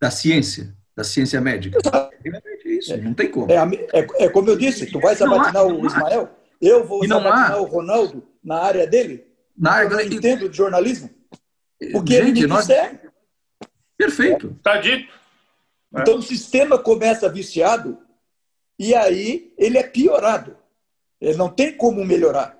da 0.00 0.10
ciência, 0.10 0.76
da 0.96 1.04
ciência 1.04 1.40
médica? 1.40 1.78
É 2.24 2.68
isso, 2.68 2.96
não 2.96 3.14
tem 3.14 3.30
como. 3.30 3.52
É, 3.52 3.54
é, 3.92 4.24
é 4.24 4.28
como 4.28 4.50
eu 4.50 4.56
disse, 4.56 4.86
tu 4.86 4.98
vai 4.98 5.14
sabatinar 5.14 5.62
há, 5.62 5.64
o 5.64 5.86
Ismael, 5.86 6.28
eu 6.60 6.84
vou 6.84 7.06
sabatinar 7.06 7.52
há. 7.52 7.60
o 7.60 7.64
Ronaldo 7.64 8.26
na 8.42 8.58
área 8.58 8.84
dele, 8.84 9.24
na 9.56 9.74
área, 9.74 9.86
eu 9.86 9.90
não 9.92 10.00
entendo 10.00 10.48
de 10.48 10.56
jornalismo. 10.56 11.08
Porque 11.92 12.14
Gente, 12.14 12.30
ele 12.30 12.40
me 12.40 12.46
nós... 12.48 12.66
Perfeito. 13.96 14.56
Está 14.58 14.78
dito. 14.78 15.08
Então 15.94 16.16
o 16.16 16.22
sistema 16.22 16.76
começa 16.76 17.28
viciado 17.28 18.05
e 18.78 18.94
aí 18.94 19.52
ele 19.56 19.78
é 19.78 19.82
piorado. 19.82 20.56
Ele 21.20 21.36
não 21.36 21.48
tem 21.48 21.76
como 21.76 22.04
melhorar. 22.04 22.56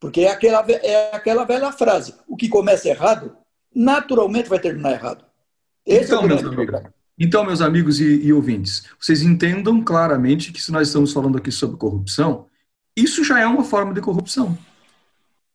Porque 0.00 0.22
é 0.22 0.30
aquela, 0.30 0.64
é 0.70 1.14
aquela 1.14 1.44
velha 1.44 1.72
frase: 1.72 2.14
o 2.26 2.36
que 2.36 2.48
começa 2.48 2.88
errado, 2.88 3.36
naturalmente 3.74 4.48
vai 4.48 4.58
terminar 4.58 4.92
errado. 4.92 5.24
Esse 5.84 6.06
então, 6.06 6.18
é 6.18 6.22
o 6.22 6.26
então, 6.26 6.38
grande 6.38 6.56
problema. 6.56 6.94
Então, 7.18 7.44
meus 7.44 7.60
amigos 7.60 8.00
e, 8.00 8.22
e, 8.22 8.32
ouvintes, 8.32 8.86
vocês 8.98 9.22
entendam 9.22 9.82
claramente 9.82 10.52
que 10.52 10.60
se 10.60 10.72
nós 10.72 10.88
estamos 10.88 11.12
falando 11.12 11.38
aqui 11.38 11.52
sobre 11.52 11.76
corrupção, 11.76 12.46
isso 12.96 13.22
já 13.22 13.40
é 13.40 13.46
uma 13.46 13.62
forma 13.62 13.94
de 13.94 14.00
corrupção. 14.00 14.58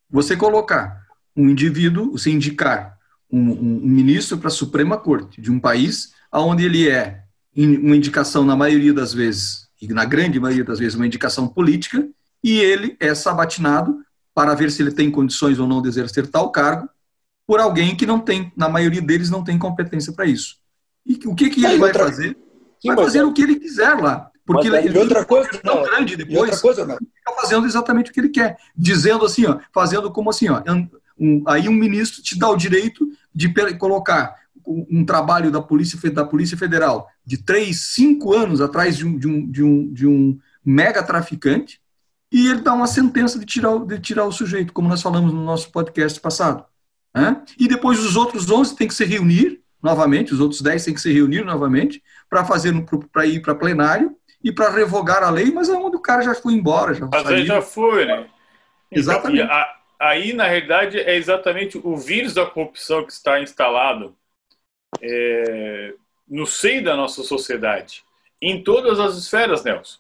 Você 0.10 0.38
colocar 0.38 1.06
um 1.36 1.50
indivíduo, 1.50 2.12
você 2.12 2.32
indicar 2.32 2.98
um, 3.32 3.40
um, 3.40 3.84
um 3.84 3.88
ministro 3.88 4.38
para 4.38 4.48
a 4.48 4.52
Suprema 4.52 4.98
Corte 4.98 5.42
de 5.42 5.52
um 5.52 5.60
país 5.60 6.14
onde 6.32 6.66
ele 6.66 6.90
é 6.90 7.24
uma 7.66 7.96
indicação, 7.96 8.46
na 8.46 8.56
maioria 8.56 8.94
das 8.94 9.14
vezes, 9.14 9.68
e 9.82 9.88
na 9.88 10.06
grande 10.06 10.40
maioria 10.40 10.64
das 10.64 10.80
vezes, 10.80 10.96
uma 10.96 11.06
indicação 11.06 11.48
política, 11.48 12.08
e 12.44 12.60
ele 12.60 12.96
é 13.00 13.14
sabatinado 13.14 14.00
para 14.34 14.54
ver 14.54 14.72
se 14.72 14.82
ele 14.82 14.92
tem 14.92 15.12
condições 15.12 15.60
ou 15.60 15.68
não 15.68 15.82
de 15.82 15.90
exercer 15.90 16.28
tal 16.28 16.52
cargo, 16.52 16.88
por 17.46 17.60
alguém 17.60 17.96
que 17.96 18.06
não 18.06 18.20
tem, 18.20 18.52
na 18.56 18.70
maioria 18.70 19.02
deles, 19.02 19.30
não 19.30 19.44
tem 19.44 19.58
competência 19.58 20.14
para 20.14 20.26
isso. 20.26 20.58
E 21.06 21.20
o 21.26 21.34
que, 21.34 21.50
que 21.50 21.66
ele 21.66 21.78
vai 21.78 21.90
outra... 21.90 22.06
fazer? 22.06 22.38
Vai 22.86 22.96
fazer 22.96 23.24
o 23.24 23.34
que 23.34 23.42
ele 23.42 23.56
quiser 23.56 23.96
lá. 23.96 24.30
Porque 24.46 24.70
mas, 24.70 24.86
ele, 24.86 24.98
outra 24.98 25.26
coisa, 25.26 25.50
tão 25.64 25.76
não, 25.76 25.84
grande 25.84 26.16
depois, 26.16 26.40
outra 26.40 26.60
coisa, 26.60 26.86
não. 26.86 26.98
fica 26.98 27.42
fazendo 27.42 27.68
exatamente 27.68 28.10
o 28.10 28.14
que 28.14 28.20
ele 28.20 28.30
quer. 28.30 28.58
Dizendo 28.76 29.26
assim, 29.26 29.46
ó, 29.46 29.60
fazendo 29.74 30.12
como 30.12 30.30
assim, 30.30 30.50
ó, 30.50 30.64
um, 31.20 31.44
aí 31.48 31.68
um 31.68 31.74
ministro 31.74 32.24
te 32.24 32.38
dá 32.38 32.50
o 32.50 32.56
direito 32.56 33.08
de 33.34 33.54
colocar 33.78 34.36
um 34.90 35.04
trabalho 35.04 35.52
da 35.52 35.62
Polícia, 35.62 35.98
da 36.12 36.24
Polícia 36.24 36.58
Federal 36.58 37.08
de 37.26 37.38
três, 37.38 37.94
cinco 37.94 38.34
anos 38.34 38.62
atrás 38.62 38.98
de 38.98 39.06
um, 39.06 39.18
de 39.18 39.28
um, 39.28 39.52
de 39.52 39.64
um, 39.64 39.94
de 39.94 40.08
um 40.08 40.40
mega 40.64 41.02
traficante 41.02 41.82
e 42.32 42.48
ele 42.48 42.62
dá 42.62 42.74
uma 42.74 42.88
sentença 42.88 43.40
de 43.40 43.46
tirar, 43.46 43.78
de 43.80 44.00
tirar 44.00 44.26
o 44.26 44.32
sujeito, 44.32 44.72
como 44.72 44.88
nós 44.88 45.02
falamos 45.02 45.34
no 45.34 45.44
nosso 45.44 45.72
podcast 45.72 46.20
passado. 46.20 46.64
Né? 47.14 47.42
E 47.58 47.68
depois 47.68 48.00
os 48.00 48.16
outros 48.16 48.50
11 48.50 48.76
têm 48.76 48.88
que 48.88 48.94
se 48.94 49.04
reunir 49.04 49.62
novamente, 49.82 50.34
os 50.34 50.40
outros 50.40 50.62
10 50.62 50.86
têm 50.86 50.94
que 50.94 51.02
se 51.02 51.12
reunir 51.12 51.44
novamente 51.44 52.04
para 52.30 52.46
fazer 52.46 52.74
para 53.12 53.26
ir 53.26 53.42
para 53.42 53.56
plenário 53.56 54.16
e 54.44 54.52
para 54.52 54.70
revogar 54.70 55.24
a 55.24 55.30
lei, 55.30 55.52
mas 55.52 55.70
é 55.70 55.74
onde 55.74 55.98
o 55.98 56.02
cara 56.02 56.22
já 56.22 56.36
foi 56.36 56.54
embora. 56.54 56.94
Já 56.94 57.08
mas 57.08 57.26
aí 57.26 57.46
já 57.46 57.62
foi, 57.62 58.06
né? 58.06 58.28
Exatamente. 58.92 59.44
Então, 59.44 59.66
aí, 60.00 60.34
na 60.34 60.46
realidade, 60.46 60.98
é 61.00 61.16
exatamente 61.16 61.80
o 61.84 61.98
vírus 61.98 62.34
da 62.34 62.46
corrupção 62.46 63.06
que 63.06 63.12
está 63.12 63.42
instalado 63.42 64.16
é, 65.02 65.94
no 66.28 66.46
seio 66.46 66.84
da 66.84 66.96
nossa 66.96 67.24
sociedade, 67.24 68.04
em 68.42 68.64
todas 68.64 69.00
as 69.00 69.18
esferas, 69.18 69.64
Nelson. 69.64 70.00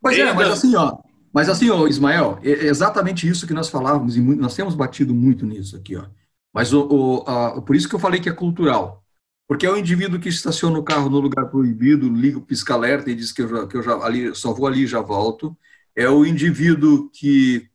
Pois 0.00 0.18
é, 0.18 0.32
mas 0.32 0.48
assim, 0.48 0.76
ó, 0.76 0.98
mas 1.32 1.48
assim, 1.48 1.68
ó, 1.70 1.86
Ismael, 1.86 2.38
é 2.42 2.66
exatamente 2.66 3.28
isso 3.28 3.46
que 3.46 3.54
nós 3.54 3.68
falávamos 3.68 4.16
e 4.16 4.20
nós 4.20 4.54
temos 4.54 4.74
batido 4.74 5.14
muito 5.14 5.44
nisso 5.44 5.76
aqui, 5.76 5.96
ó. 5.96 6.04
Mas 6.52 6.72
o, 6.72 6.86
o 6.88 7.30
a, 7.30 7.60
por 7.60 7.76
isso 7.76 7.88
que 7.88 7.94
eu 7.94 7.98
falei 7.98 8.20
que 8.20 8.28
é 8.28 8.32
cultural. 8.32 9.04
Porque 9.46 9.64
é 9.64 9.70
o 9.70 9.76
indivíduo 9.76 10.18
que 10.18 10.28
estaciona 10.28 10.78
o 10.78 10.82
carro 10.82 11.08
no 11.08 11.20
lugar 11.20 11.46
proibido, 11.50 12.08
liga 12.08 12.38
o 12.38 12.42
pisca-alerta 12.42 13.10
e 13.10 13.14
diz 13.14 13.30
que 13.30 13.42
eu, 13.42 13.48
já, 13.48 13.66
que 13.66 13.76
eu 13.76 13.82
já 13.82 13.94
ali, 13.98 14.34
só 14.34 14.52
vou 14.52 14.66
ali 14.66 14.82
e 14.82 14.86
já 14.86 15.00
volto. 15.00 15.56
É 15.94 16.08
o 16.08 16.26
indivíduo 16.26 17.08
que 17.10 17.68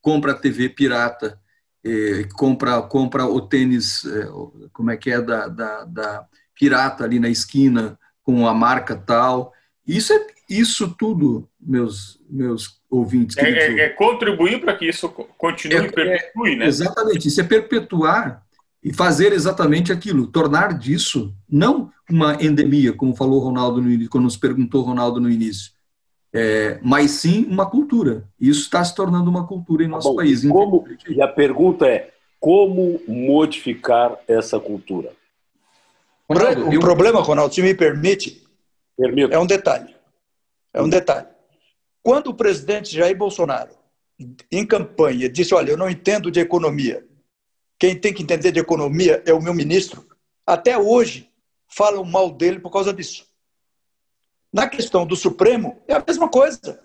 compra 0.00 0.32
TV 0.32 0.70
pirata 0.70 1.38
é, 1.84 2.24
compra, 2.34 2.82
compra 2.82 3.26
o 3.26 3.40
tênis, 3.40 4.04
é, 4.04 4.28
como 4.72 4.90
é 4.90 4.96
que 4.96 5.10
é, 5.10 5.20
da, 5.20 5.48
da, 5.48 5.84
da, 5.84 6.26
pirata 6.54 7.04
ali 7.04 7.20
na 7.20 7.28
esquina, 7.28 7.96
com 8.22 8.46
a 8.46 8.52
marca 8.52 8.96
tal. 8.96 9.52
Isso, 9.86 10.12
é, 10.12 10.26
isso 10.50 10.92
tudo, 10.98 11.48
meus, 11.60 12.20
meus 12.28 12.80
ouvintes. 12.90 13.36
É, 13.36 13.48
é, 13.48 13.80
é 13.80 13.88
contribuir 13.90 14.60
para 14.60 14.76
que 14.76 14.88
isso 14.88 15.08
continue 15.08 15.76
e 15.76 15.86
é, 15.86 15.90
perpetue, 15.92 16.56
né? 16.56 16.66
Exatamente, 16.66 17.28
isso 17.28 17.40
é 17.40 17.44
perpetuar 17.44 18.42
e 18.82 18.92
fazer 18.92 19.32
exatamente 19.32 19.92
aquilo, 19.92 20.26
tornar 20.26 20.76
disso 20.78 21.34
não 21.48 21.90
uma 22.10 22.42
endemia, 22.42 22.92
como 22.92 23.14
falou 23.14 23.40
Ronaldo 23.40 23.82
no, 23.82 24.08
quando 24.08 24.24
nos 24.24 24.36
perguntou 24.36 24.82
Ronaldo 24.82 25.20
no 25.20 25.30
início, 25.30 25.72
é, 26.32 26.78
mas 26.82 27.12
sim 27.12 27.46
uma 27.46 27.68
cultura. 27.68 28.24
Isso 28.40 28.62
está 28.62 28.84
se 28.84 28.94
tornando 28.94 29.30
uma 29.30 29.46
cultura 29.46 29.84
em 29.84 29.88
nosso 29.88 30.10
Bom, 30.10 30.16
país. 30.16 30.44
E, 30.44 30.48
como, 30.48 30.86
e 31.08 31.22
a 31.22 31.28
pergunta 31.28 31.86
é: 31.86 32.10
como 32.38 33.00
modificar 33.06 34.18
essa 34.26 34.60
cultura? 34.60 35.12
Ronaldo, 36.30 36.68
o 36.68 36.74
eu... 36.74 36.80
problema, 36.80 37.20
Ronaldo, 37.20 37.54
se 37.54 37.62
me 37.62 37.74
permite, 37.74 38.42
Permito. 38.96 39.32
é 39.32 39.38
um 39.38 39.46
detalhe. 39.46 39.94
É 40.74 40.82
um 40.82 40.88
detalhe. 40.88 41.26
Quando 42.02 42.28
o 42.28 42.34
presidente 42.34 42.94
Jair 42.94 43.16
Bolsonaro, 43.16 43.70
em 44.50 44.66
campanha, 44.66 45.28
disse: 45.28 45.54
Olha, 45.54 45.70
eu 45.70 45.76
não 45.76 45.88
entendo 45.88 46.30
de 46.30 46.40
economia, 46.40 47.06
quem 47.78 47.96
tem 47.96 48.12
que 48.12 48.22
entender 48.22 48.52
de 48.52 48.60
economia 48.60 49.22
é 49.24 49.32
o 49.32 49.42
meu 49.42 49.54
ministro, 49.54 50.06
até 50.46 50.76
hoje 50.76 51.30
falam 51.68 52.04
mal 52.04 52.30
dele 52.30 52.58
por 52.58 52.70
causa 52.70 52.92
disso. 52.92 53.27
Na 54.52 54.68
questão 54.68 55.06
do 55.06 55.14
Supremo, 55.14 55.82
é 55.86 55.94
a 55.94 56.04
mesma 56.06 56.28
coisa. 56.28 56.80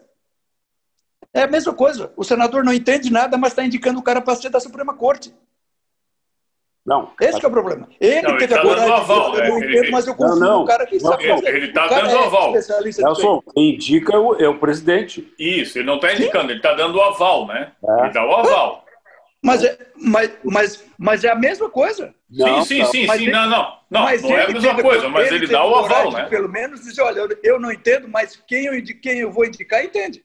É 1.33 1.43
a 1.43 1.47
mesma 1.47 1.73
coisa. 1.73 2.13
O 2.15 2.23
senador 2.23 2.63
não 2.63 2.73
entende 2.73 3.11
nada, 3.11 3.37
mas 3.37 3.51
está 3.51 3.63
indicando 3.63 3.99
o 3.99 4.03
cara 4.03 4.21
para 4.21 4.35
ser 4.35 4.49
da 4.49 4.59
Suprema 4.59 4.93
Corte. 4.93 5.33
Não. 6.85 7.11
Esse 7.19 7.39
tá... 7.39 7.47
é 7.47 7.49
o 7.49 7.51
problema. 7.51 7.87
Ele 7.99 8.21
não, 8.21 8.37
teve 8.37 8.53
ele 8.53 8.55
tá 8.55 8.59
a 8.59 8.61
coragem 8.61 8.93
aval, 8.93 9.31
de 9.31 9.37
eu 9.37 9.47
não 9.47 9.57
entendo, 9.57 9.91
mas 9.91 10.07
eu 10.07 10.15
confio 10.15 10.35
não, 10.35 10.59
no 10.59 10.65
cara 10.65 10.85
que 10.85 10.99
sabe. 10.99 11.23
Ele 11.23 11.67
está 11.67 11.87
dando 11.87 12.09
é 12.09 12.25
aval. 12.25 12.51
Nelson, 12.51 13.41
quem 13.53 13.73
indica 13.73 14.13
é 14.13 14.17
o, 14.17 14.35
é 14.35 14.49
o, 14.49 14.59
presidente. 14.59 15.33
Isso, 15.39 15.77
ele 15.77 15.87
não 15.87 15.95
está 15.95 16.13
indicando, 16.13 16.51
ele 16.51 16.59
está 16.59 16.73
dando 16.73 16.95
o 16.97 17.01
aval, 17.01 17.47
né? 17.47 17.71
É. 17.81 18.01
Ele 18.01 18.13
dá 18.13 18.25
o 18.25 18.35
aval. 18.35 18.82
Mas 19.43 19.61
é, 19.61 19.77
mas, 19.97 20.31
mas, 20.43 20.85
mas 20.97 21.23
é 21.25 21.29
a 21.29 21.35
mesma 21.35 21.69
coisa. 21.69 22.15
Não, 22.29 22.63
sim, 22.63 22.85
sim, 22.85 23.05
sim, 23.07 23.17
sim. 23.17 23.29
Não, 23.29 23.49
não. 23.49 23.79
Não, 23.91 24.03
mas 24.03 24.21
não 24.21 24.37
é 24.37 24.45
a 24.45 24.49
mesma 24.49 24.81
coisa, 24.81 25.09
mas 25.09 25.27
ele, 25.27 25.35
ele 25.35 25.47
dá 25.47 25.65
o 25.65 25.75
aval, 25.75 26.11
né? 26.13 26.29
Pelo 26.29 26.47
menos 26.47 26.81
dizer, 26.81 27.01
olha, 27.01 27.27
eu 27.43 27.59
não 27.59 27.71
entendo, 27.71 28.07
mas 28.07 28.41
quem 28.47 28.65
eu, 28.65 28.83
quem 29.01 29.19
eu 29.19 29.31
vou 29.31 29.45
indicar 29.45 29.83
entende. 29.83 30.23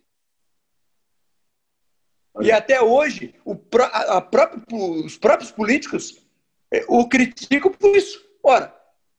E 2.41 2.53
até 2.53 2.81
hoje, 2.81 3.35
o, 3.45 3.59
a, 3.81 4.19
a 4.19 4.21
próprio, 4.21 4.65
os 5.05 5.19
próprios 5.19 5.51
políticos 5.51 6.25
é, 6.73 6.85
o 6.87 7.09
criticam 7.09 7.73
por 7.73 7.97
isso. 7.97 8.25
Ora, 8.41 8.73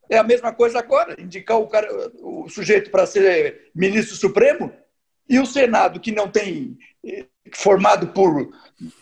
é 0.09 0.17
a 0.17 0.23
mesma 0.23 0.53
coisa 0.53 0.79
agora, 0.79 1.21
indicar 1.21 1.59
o, 1.59 1.67
cara, 1.67 1.89
o 2.21 2.47
sujeito 2.47 2.89
para 2.89 3.05
ser 3.05 3.69
ministro 3.75 4.15
supremo 4.15 4.71
e 5.27 5.39
o 5.39 5.45
Senado, 5.45 5.99
que 5.99 6.11
não 6.11 6.31
tem 6.31 6.77
eh, 7.05 7.25
formado 7.53 8.07
por 8.07 8.51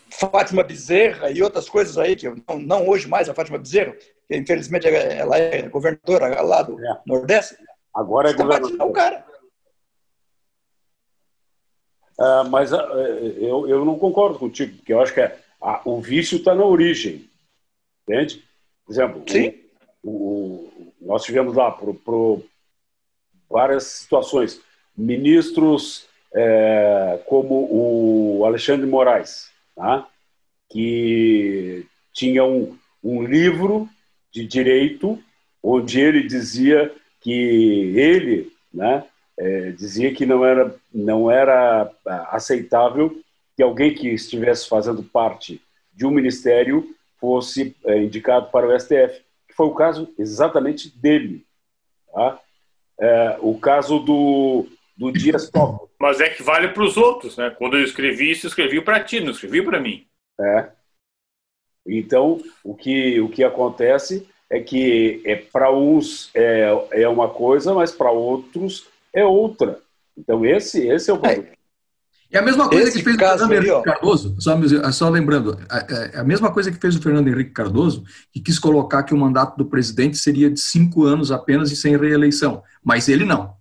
Fátima 0.09 0.63
Bezerra 0.63 1.29
e 1.29 1.41
outras 1.41 1.69
coisas 1.69 1.97
aí, 1.97 2.15
que 2.15 2.27
não, 2.29 2.59
não 2.59 2.89
hoje 2.89 3.07
mais 3.07 3.29
a 3.29 3.33
Fátima 3.33 3.57
Bezerra, 3.57 3.93
que 4.27 4.35
infelizmente 4.35 4.87
ela 4.87 5.37
é 5.37 5.67
governadora 5.69 6.41
lá 6.41 6.61
do 6.61 6.83
é. 6.83 7.01
Nordeste. 7.05 7.57
Agora 7.93 8.29
é 8.29 8.33
governadora. 8.33 8.85
o 8.85 8.91
cara. 8.91 9.25
Uh, 12.19 12.49
mas 12.49 12.71
uh, 12.71 12.77
eu, 12.77 13.67
eu 13.69 13.85
não 13.85 13.99
concordo 13.99 14.39
contigo, 14.39 14.75
porque 14.77 14.91
eu 14.91 15.01
acho 15.01 15.13
que 15.13 15.21
é, 15.21 15.39
o 15.85 16.01
vício 16.01 16.37
está 16.39 16.55
na 16.55 16.65
origem. 16.65 17.29
Entende? 18.03 18.43
Por 18.85 18.93
exemplo, 18.93 19.23
Sim. 19.27 19.53
O, 20.01 20.09
o, 20.09 20.93
nós 21.01 21.23
tivemos 21.23 21.55
lá 21.55 21.71
por, 21.71 21.93
por 21.95 22.43
várias 23.49 23.83
situações 23.83 24.61
ministros 24.95 26.06
é, 26.33 27.19
como 27.25 27.67
o 27.71 28.45
Alexandre 28.45 28.85
Moraes, 28.85 29.49
tá? 29.75 30.07
que 30.69 31.85
tinha 32.13 32.43
um, 32.43 32.77
um 33.03 33.23
livro 33.23 33.87
de 34.31 34.45
direito 34.45 35.21
onde 35.63 35.99
ele 35.99 36.23
dizia 36.23 36.93
que 37.21 37.93
ele 37.95 38.51
né, 38.73 39.05
é, 39.37 39.71
dizia 39.71 40.13
que 40.13 40.25
não 40.25 40.45
era, 40.45 40.75
não 40.93 41.29
era 41.31 41.91
aceitável 42.31 43.15
que 43.55 43.63
alguém 43.63 43.93
que 43.93 44.09
estivesse 44.09 44.67
fazendo 44.67 45.03
parte 45.03 45.61
de 45.93 46.05
um 46.05 46.11
ministério 46.11 46.95
fosse 47.19 47.75
é, 47.85 47.97
indicado 48.03 48.51
para 48.51 48.67
o 48.67 48.79
STF, 48.79 49.21
que 49.47 49.55
foi 49.55 49.65
o 49.65 49.73
caso 49.73 50.13
exatamente 50.17 50.95
dele. 50.95 51.43
Tá? 52.13 52.39
É, 52.99 53.37
o 53.41 53.57
caso 53.57 53.99
do, 53.99 54.67
do 54.95 55.11
Dias 55.11 55.49
Toffoli. 55.49 55.86
Mas 55.99 56.19
é 56.19 56.29
que 56.29 56.43
vale 56.43 56.69
para 56.69 56.83
os 56.83 56.95
outros, 56.95 57.37
né? 57.37 57.49
Quando 57.49 57.77
eu 57.77 57.83
escrevi 57.83 58.31
isso, 58.31 58.47
escrevi 58.47 58.81
para 58.81 59.03
ti, 59.03 59.19
não 59.19 59.31
escrevi 59.31 59.61
para 59.63 59.79
mim. 59.79 60.05
É. 60.39 60.69
Então, 61.87 62.41
o 62.63 62.75
que, 62.75 63.19
o 63.19 63.29
que 63.29 63.43
acontece 63.43 64.27
é 64.49 64.59
que 64.59 65.21
é, 65.25 65.35
para 65.35 65.71
uns 65.73 66.29
é, 66.35 66.69
é 66.91 67.07
uma 67.09 67.29
coisa, 67.29 67.73
mas 67.73 67.91
para 67.91 68.11
outros 68.11 68.87
é 69.13 69.25
outra. 69.25 69.79
Então, 70.15 70.45
esse, 70.45 70.87
esse 70.87 71.09
é 71.09 71.13
o 71.13 71.19
problema. 71.19 71.49
É. 71.53 71.57
É 72.29 72.39
a 72.39 72.41
mesma 72.41 72.67
coisa 72.67 72.89
Esse 72.89 72.97
que 72.97 73.03
fez 73.05 73.15
o 73.15 73.19
Fernando 73.19 73.53
Henrique 73.53 73.71
ó. 73.71 73.81
Cardoso, 73.81 74.35
só, 74.39 74.91
só 74.91 75.09
lembrando, 75.09 75.57
é 76.13 76.19
a 76.19 76.23
mesma 76.25 76.51
coisa 76.51 76.69
que 76.69 76.77
fez 76.77 76.95
o 76.95 77.01
Fernando 77.01 77.29
Henrique 77.29 77.51
Cardoso, 77.51 78.03
que 78.33 78.41
quis 78.41 78.59
colocar 78.59 79.03
que 79.03 79.13
o 79.13 79.17
mandato 79.17 79.57
do 79.57 79.65
presidente 79.65 80.17
seria 80.17 80.49
de 80.49 80.59
cinco 80.59 81.05
anos 81.05 81.31
apenas 81.31 81.71
e 81.71 81.75
sem 81.75 81.95
reeleição. 81.95 82.61
Mas 82.83 83.07
ele 83.07 83.23
não. 83.23 83.55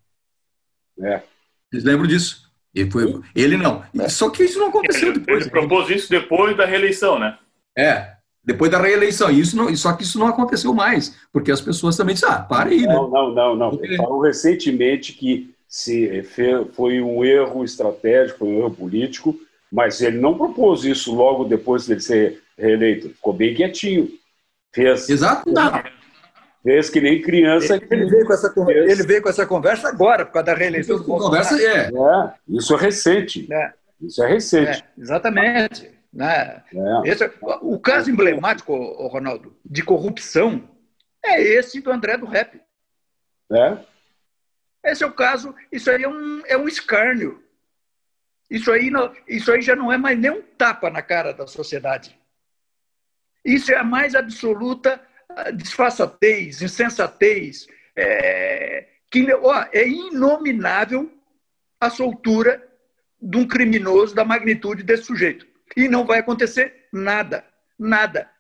É. 1.01 1.23
Vocês 1.71 1.85
lembram 1.85 2.07
disso? 2.07 2.47
Ele, 2.75 2.91
foi, 2.91 3.21
ele 3.35 3.57
não. 3.57 3.83
Só 4.09 4.29
que 4.29 4.45
isso 4.45 4.59
não 4.59 4.69
aconteceu 4.69 5.09
ele, 5.09 5.19
depois. 5.19 5.41
Ele 5.43 5.51
propôs 5.51 5.91
isso 5.91 6.11
depois 6.11 6.57
da 6.57 6.67
reeleição, 6.67 7.19
né? 7.19 7.39
É, 7.77 8.13
depois 8.45 8.71
da 8.71 8.81
reeleição. 8.81 9.31
Isso 9.31 9.57
não, 9.57 9.75
só 9.75 9.93
que 9.95 10.03
isso 10.03 10.19
não 10.19 10.29
aconteceu 10.29 10.73
mais, 10.75 11.17
porque 11.33 11.51
as 11.51 11.61
pessoas 11.61 11.97
também 11.97 12.15
disseram, 12.15 12.35
ah, 12.35 12.39
para 12.41 12.69
aí, 12.69 12.83
né? 12.83 12.95
Não, 12.95 13.11
não, 13.11 13.35
não. 13.35 13.57
não. 13.57 13.79
Ele 13.83 13.97
falou 13.97 14.21
recentemente 14.21 15.13
que 15.13 15.55
se 15.69 16.23
foi 16.75 17.01
um 17.01 17.25
erro 17.25 17.65
estratégico, 17.65 18.41
foi 18.41 18.49
um 18.49 18.59
erro 18.59 18.71
político, 18.71 19.37
mas 19.73 20.01
ele 20.01 20.19
não 20.19 20.37
propôs 20.37 20.85
isso 20.85 21.15
logo 21.15 21.45
depois 21.45 21.87
de 21.87 21.93
ele 21.93 22.01
ser 22.01 22.43
reeleito. 22.57 23.09
Ficou 23.11 23.33
bem 23.33 23.55
quietinho. 23.55 24.09
Fez. 24.73 25.09
Exato. 25.09 25.51
Não. 25.51 25.83
Fez 26.67 26.91
que 26.91 27.01
nem 27.01 27.23
criança. 27.23 27.77
Ele, 27.77 27.87
ele, 27.89 28.11
veio 28.11 28.27
com 28.27 28.33
essa, 28.33 28.51
conversa, 28.51 28.91
ele 28.91 29.03
veio 29.05 29.23
com 29.23 29.29
essa 29.29 29.47
conversa 29.47 29.89
agora, 29.89 30.27
por 30.27 30.33
causa 30.33 30.47
da 30.47 30.55
reeleição 30.55 30.97
do 30.97 31.05
Conversa 31.05 31.57
é. 31.63 31.87
é. 31.87 32.35
Isso 32.49 32.75
é 32.75 32.77
recente. 32.77 33.53
É. 33.53 33.73
Isso 34.01 34.21
é 34.21 34.27
recente. 34.27 34.83
É, 34.83 35.01
exatamente. 35.01 35.97
Né? 36.13 36.65
É. 36.75 37.09
Esse, 37.09 37.31
o 37.41 37.79
caso 37.79 38.11
emblemático, 38.11 38.75
Ronaldo, 39.07 39.57
de 39.65 39.81
corrupção 39.85 40.69
é 41.25 41.41
esse 41.41 41.81
do 41.81 41.93
André 41.93 42.19
do 42.19 42.27
Rap. 42.27 42.61
É. 43.53 43.79
Esse 44.91 45.05
é 45.05 45.07
o 45.07 45.13
caso, 45.13 45.55
isso 45.71 45.89
aí 45.89 46.03
é 46.03 46.09
um, 46.09 46.43
é 46.47 46.57
um 46.57 46.67
escárnio. 46.67 47.45
Isso 48.51 48.73
aí, 48.73 48.91
não, 48.91 49.15
isso 49.29 49.53
aí 49.53 49.63
já 49.63 49.77
não 49.77 49.93
é 49.93 49.97
mais 49.97 50.19
nem 50.19 50.33
um 50.33 50.43
tapa 50.43 50.91
na 50.91 51.01
cara 51.01 51.33
da 51.33 51.47
sociedade. 51.47 52.19
Isso 53.45 53.71
é 53.71 53.77
a 53.77 53.85
mais 53.85 54.17
absoluta 54.17 55.01
disfarçatez, 55.55 56.63
insensatez. 56.63 57.67
É, 57.97 58.87
que, 59.11 59.33
ó, 59.33 59.67
é 59.73 59.87
inominável 59.87 61.11
a 61.81 61.91
soltura 61.91 62.63
de 63.21 63.37
um 63.39 63.47
criminoso 63.47 64.15
da 64.15 64.25
magnitude 64.25 64.83
desse 64.83 65.05
sujeito. 65.05 65.47
E 65.77 65.89
não 65.89 66.05
vai 66.05 66.19
acontecer 66.21 66.87
nada. 66.93 67.45
Nada. 67.79 68.31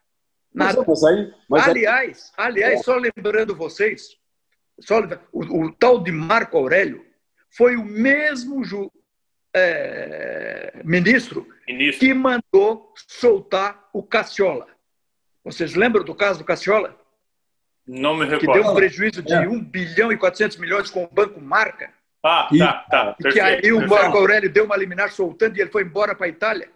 Nada. 0.52 0.84
Mas, 0.86 1.04
aí, 1.04 1.34
mas 1.48 1.68
aliás, 1.68 2.32
aliás, 2.36 2.80
é. 2.80 2.82
só 2.82 2.96
lembrando 2.96 3.54
vocês, 3.54 4.16
o, 5.32 5.64
o, 5.64 5.72
tal 5.72 6.02
de 6.02 6.10
Marco 6.10 6.56
Aurélio 6.56 7.04
foi 7.50 7.76
o 7.76 7.84
mesmo 7.84 8.64
ju, 8.64 8.90
é, 9.54 10.80
ministro, 10.82 11.46
ministro, 11.66 12.00
que 12.00 12.14
mandou 12.14 12.92
soltar 13.06 13.88
o 13.92 14.02
Cacciola. 14.02 14.66
Vocês 15.46 15.76
lembram 15.76 16.02
do 16.02 16.12
caso 16.12 16.40
do 16.40 16.44
Cacciola? 16.44 16.98
Não 17.86 18.16
me 18.16 18.24
recordo. 18.24 18.52
Que 18.52 18.52
deu 18.52 18.68
um 18.68 18.74
prejuízo 18.74 19.22
de 19.22 19.32
é. 19.32 19.48
1 19.48 19.62
bilhão 19.62 20.10
e 20.10 20.16
400 20.16 20.56
milhões 20.56 20.90
com 20.90 21.04
o 21.04 21.08
Banco 21.08 21.40
Marca. 21.40 21.92
Ah, 22.20 22.48
e, 22.50 22.58
tá, 22.58 22.84
tá. 22.90 23.16
E 23.20 23.30
que 23.30 23.38
aí 23.38 23.72
o 23.72 23.86
Marco 23.86 24.18
Aurélio 24.18 24.50
deu 24.52 24.64
uma 24.64 24.76
liminar 24.76 25.12
soltando 25.12 25.56
e 25.56 25.60
ele 25.60 25.70
foi 25.70 25.84
embora 25.84 26.16
para 26.16 26.26
a 26.26 26.28
Itália. 26.28 26.68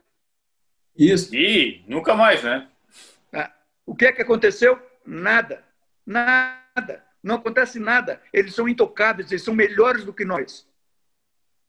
Isso. 0.96 1.34
E 1.34 1.82
nunca 1.88 2.14
mais, 2.14 2.44
né? 2.44 2.68
Ah, 3.32 3.50
o 3.84 3.96
que 3.96 4.04
é 4.04 4.12
que 4.12 4.22
aconteceu? 4.22 4.80
Nada. 5.04 5.64
Nada. 6.06 7.04
Não 7.20 7.34
acontece 7.34 7.80
nada. 7.80 8.22
Eles 8.32 8.54
são 8.54 8.68
intocáveis, 8.68 9.32
eles 9.32 9.42
são 9.42 9.52
melhores 9.52 10.04
do 10.04 10.14
que 10.14 10.24
nós. 10.24 10.64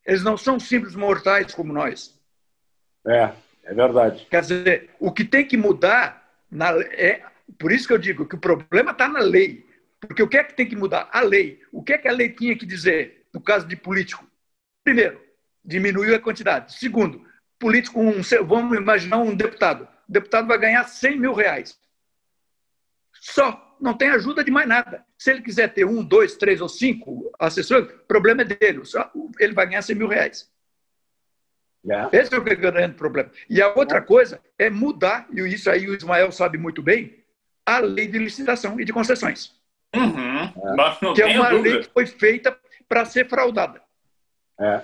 Eles 0.05 0.21
não 0.21 0.37
são 0.37 0.59
simples 0.59 0.93
mortais 0.93 1.51
como 1.55 1.73
nós. 1.73 2.15
É, 3.07 3.31
é 3.63 3.73
verdade. 3.73 4.27
Quer 4.29 4.41
dizer, 4.41 4.89
o 4.99 5.11
que 5.11 5.25
tem 5.25 5.43
que 5.43 5.57
mudar 5.57 6.20
na, 6.51 6.71
é. 6.81 7.23
Por 7.57 7.71
isso 7.71 7.87
que 7.87 7.93
eu 7.93 7.97
digo 7.97 8.27
que 8.27 8.35
o 8.35 8.39
problema 8.39 8.91
está 8.91 9.07
na 9.07 9.19
lei. 9.19 9.65
Porque 9.99 10.21
o 10.21 10.27
que 10.27 10.37
é 10.37 10.43
que 10.43 10.55
tem 10.55 10.67
que 10.67 10.75
mudar? 10.75 11.09
A 11.11 11.21
lei. 11.21 11.61
O 11.71 11.81
que 11.81 11.93
é 11.93 11.97
que 11.97 12.07
a 12.07 12.11
lei 12.11 12.29
tinha 12.29 12.57
que 12.57 12.65
dizer 12.65 13.27
no 13.33 13.39
caso 13.39 13.67
de 13.67 13.75
político? 13.75 14.25
Primeiro, 14.83 15.21
diminuiu 15.63 16.15
a 16.15 16.19
quantidade. 16.19 16.73
Segundo, 16.73 17.25
político, 17.59 17.99
um, 18.01 18.21
vamos 18.45 18.77
imaginar 18.77 19.19
um 19.19 19.35
deputado. 19.35 19.87
O 20.09 20.11
deputado 20.11 20.47
vai 20.47 20.57
ganhar 20.57 20.83
100 20.83 21.19
mil 21.19 21.33
reais. 21.33 21.79
Só 23.13 23.77
não 23.79 23.95
tem 23.95 24.09
ajuda 24.09 24.43
de 24.43 24.51
mais 24.51 24.67
nada. 24.67 25.05
Se 25.17 25.31
ele 25.31 25.41
quiser 25.41 25.73
ter 25.73 25.85
um, 25.85 26.03
dois, 26.03 26.35
três 26.35 26.61
ou 26.61 26.69
cinco 26.69 27.31
assessores, 27.39 27.89
o 27.91 27.99
problema 28.05 28.41
é 28.41 28.45
dele. 28.45 28.81
Ele 29.39 29.53
vai 29.53 29.67
ganhar 29.67 29.81
100 29.81 29.95
mil 29.95 30.07
reais. 30.07 30.49
Yeah. 31.84 32.10
Esse 32.13 32.34
é 32.34 32.38
o 32.38 32.44
grande 32.44 32.94
problema. 32.96 33.32
E 33.50 33.62
a 33.62 33.74
outra 33.74 34.02
coisa 34.02 34.39
é 34.58 34.70
mudar, 34.70 35.28
e 35.32 35.41
isso 35.41 35.70
aí 35.70 35.88
o 35.89 35.96
Ismael 35.96 36.32
sabe 36.32 36.58
muito 36.58 36.82
bem, 36.82 37.24
a 37.65 37.80
lei 37.80 38.08
de 38.08 38.20
licitação 38.20 38.80
e 38.80 38.86
de 38.86 38.94
concessões. 38.94 39.54
Uhum. 39.96 41.13
Que 41.13 41.22
é 41.22 41.28
uma 41.28 41.50
dúvida. 41.50 41.70
lei 41.70 41.84
que 41.84 41.89
foi 41.91 42.06
feita 42.06 42.58
para 42.88 43.06
ser 43.06 43.28
fraudada. 43.28 43.82
É. 44.60 44.82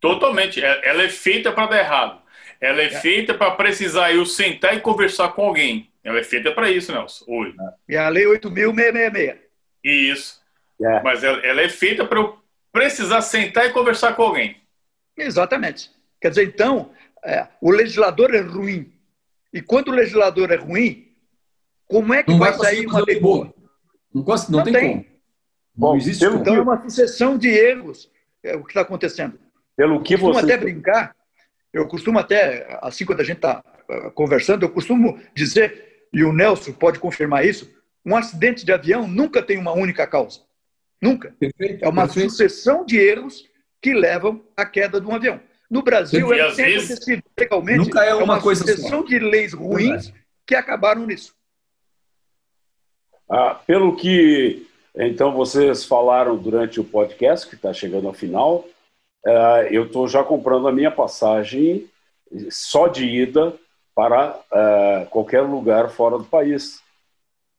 Totalmente. 0.00 0.62
Ela 0.62 1.04
é 1.04 1.08
feita 1.08 1.52
para 1.52 1.66
dar 1.66 1.78
errado. 1.78 2.22
Ela 2.60 2.82
é, 2.82 2.86
é. 2.86 3.00
feita 3.00 3.32
para 3.34 3.52
precisar 3.52 4.12
eu 4.12 4.26
sentar 4.26 4.76
e 4.76 4.80
conversar 4.80 5.30
com 5.30 5.46
alguém 5.46 5.90
Ela 6.04 6.18
é 6.18 6.22
feita 6.22 6.52
para 6.52 6.70
isso, 6.70 6.92
Nelson, 6.92 7.24
hoje. 7.26 7.56
E 7.88 7.96
a 7.96 8.08
Lei 8.08 8.24
8.666. 8.24 9.38
Isso. 9.82 10.40
É. 10.82 11.02
Mas 11.02 11.22
ela, 11.24 11.38
ela 11.40 11.60
é 11.62 11.68
feita 11.68 12.04
para 12.04 12.18
eu 12.18 12.38
precisar 12.72 13.22
sentar 13.22 13.66
e 13.66 13.72
conversar 13.72 14.14
com 14.14 14.22
alguém. 14.22 14.56
Exatamente. 15.16 15.90
Quer 16.20 16.30
dizer, 16.30 16.46
então, 16.46 16.90
é, 17.24 17.46
o 17.60 17.70
legislador 17.70 18.34
é 18.34 18.40
ruim. 18.40 18.92
E 19.52 19.60
quando 19.60 19.88
o 19.88 19.94
legislador 19.94 20.50
é 20.50 20.56
ruim, 20.56 21.08
como 21.86 22.14
é 22.14 22.22
que 22.22 22.30
não 22.30 22.38
vai, 22.38 22.52
vai 22.52 22.60
sair 22.60 22.86
uma 22.86 23.04
lei 23.04 23.18
boa? 23.18 23.52
Não, 24.14 24.22
não, 24.22 24.36
não 24.48 24.64
tem, 24.64 24.72
tem, 24.72 24.88
como. 24.88 25.06
Bom, 25.74 25.96
existe 25.96 26.24
então 26.24 26.56
é 26.56 26.60
uma 26.60 26.80
sucessão 26.82 27.38
de 27.38 27.48
erros 27.48 28.10
é 28.42 28.56
o 28.56 28.62
que 28.62 28.70
está 28.70 28.80
acontecendo. 28.80 29.38
Pelo 29.76 30.02
que 30.02 30.14
eu 30.14 30.18
costumo 30.18 30.34
você... 30.34 30.52
até 30.52 30.56
brincar, 30.56 31.16
eu 31.72 31.86
costumo 31.86 32.18
até, 32.18 32.78
assim 32.82 33.04
quando 33.04 33.20
a 33.20 33.24
gente 33.24 33.36
está 33.36 33.62
uh, 33.88 34.10
conversando, 34.12 34.64
eu 34.64 34.70
costumo 34.70 35.18
dizer, 35.34 36.06
e 36.12 36.24
o 36.24 36.32
Nelson 36.32 36.72
pode 36.72 36.98
confirmar 36.98 37.46
isso, 37.46 37.70
um 38.04 38.16
acidente 38.16 38.64
de 38.64 38.72
avião 38.72 39.06
nunca 39.06 39.42
tem 39.42 39.58
uma 39.58 39.72
única 39.72 40.06
causa. 40.06 40.40
Nunca. 41.00 41.34
Perfeito, 41.38 41.84
é 41.84 41.88
uma 41.88 42.04
perfeito. 42.04 42.30
sucessão 42.30 42.84
de 42.84 42.98
erros 42.98 43.48
que 43.80 43.94
levam 43.94 44.42
à 44.56 44.66
queda 44.66 45.00
de 45.00 45.06
um 45.06 45.14
avião. 45.14 45.40
No 45.70 45.82
Brasil, 45.82 46.32
é 46.32 46.50
sempre 46.50 46.72
vezes, 46.72 47.22
legalmente. 47.38 47.78
Nunca 47.78 48.04
é 48.04 48.12
uma, 48.12 48.20
é 48.20 48.24
uma 48.24 48.40
coisa 48.40 48.66
sucessão 48.66 49.02
só. 49.02 49.06
de 49.06 49.18
leis 49.18 49.52
ruins 49.52 50.12
que 50.44 50.54
acabaram 50.54 51.06
nisso. 51.06 51.32
Ah, 53.30 53.54
pelo 53.64 53.94
que 53.94 54.66
então 54.94 55.32
vocês 55.32 55.84
falaram 55.84 56.36
durante 56.36 56.80
o 56.80 56.84
podcast 56.84 57.48
que 57.48 57.54
está 57.54 57.72
chegando 57.72 58.08
ao 58.08 58.14
final, 58.14 58.66
uh, 59.26 59.62
eu 59.70 59.86
estou 59.86 60.08
já 60.08 60.24
comprando 60.24 60.66
a 60.66 60.72
minha 60.72 60.90
passagem 60.90 61.88
só 62.50 62.88
de 62.88 63.04
ida 63.04 63.54
para 63.94 64.36
uh, 64.50 65.06
qualquer 65.10 65.42
lugar 65.42 65.90
fora 65.90 66.18
do 66.18 66.24
país. 66.24 66.80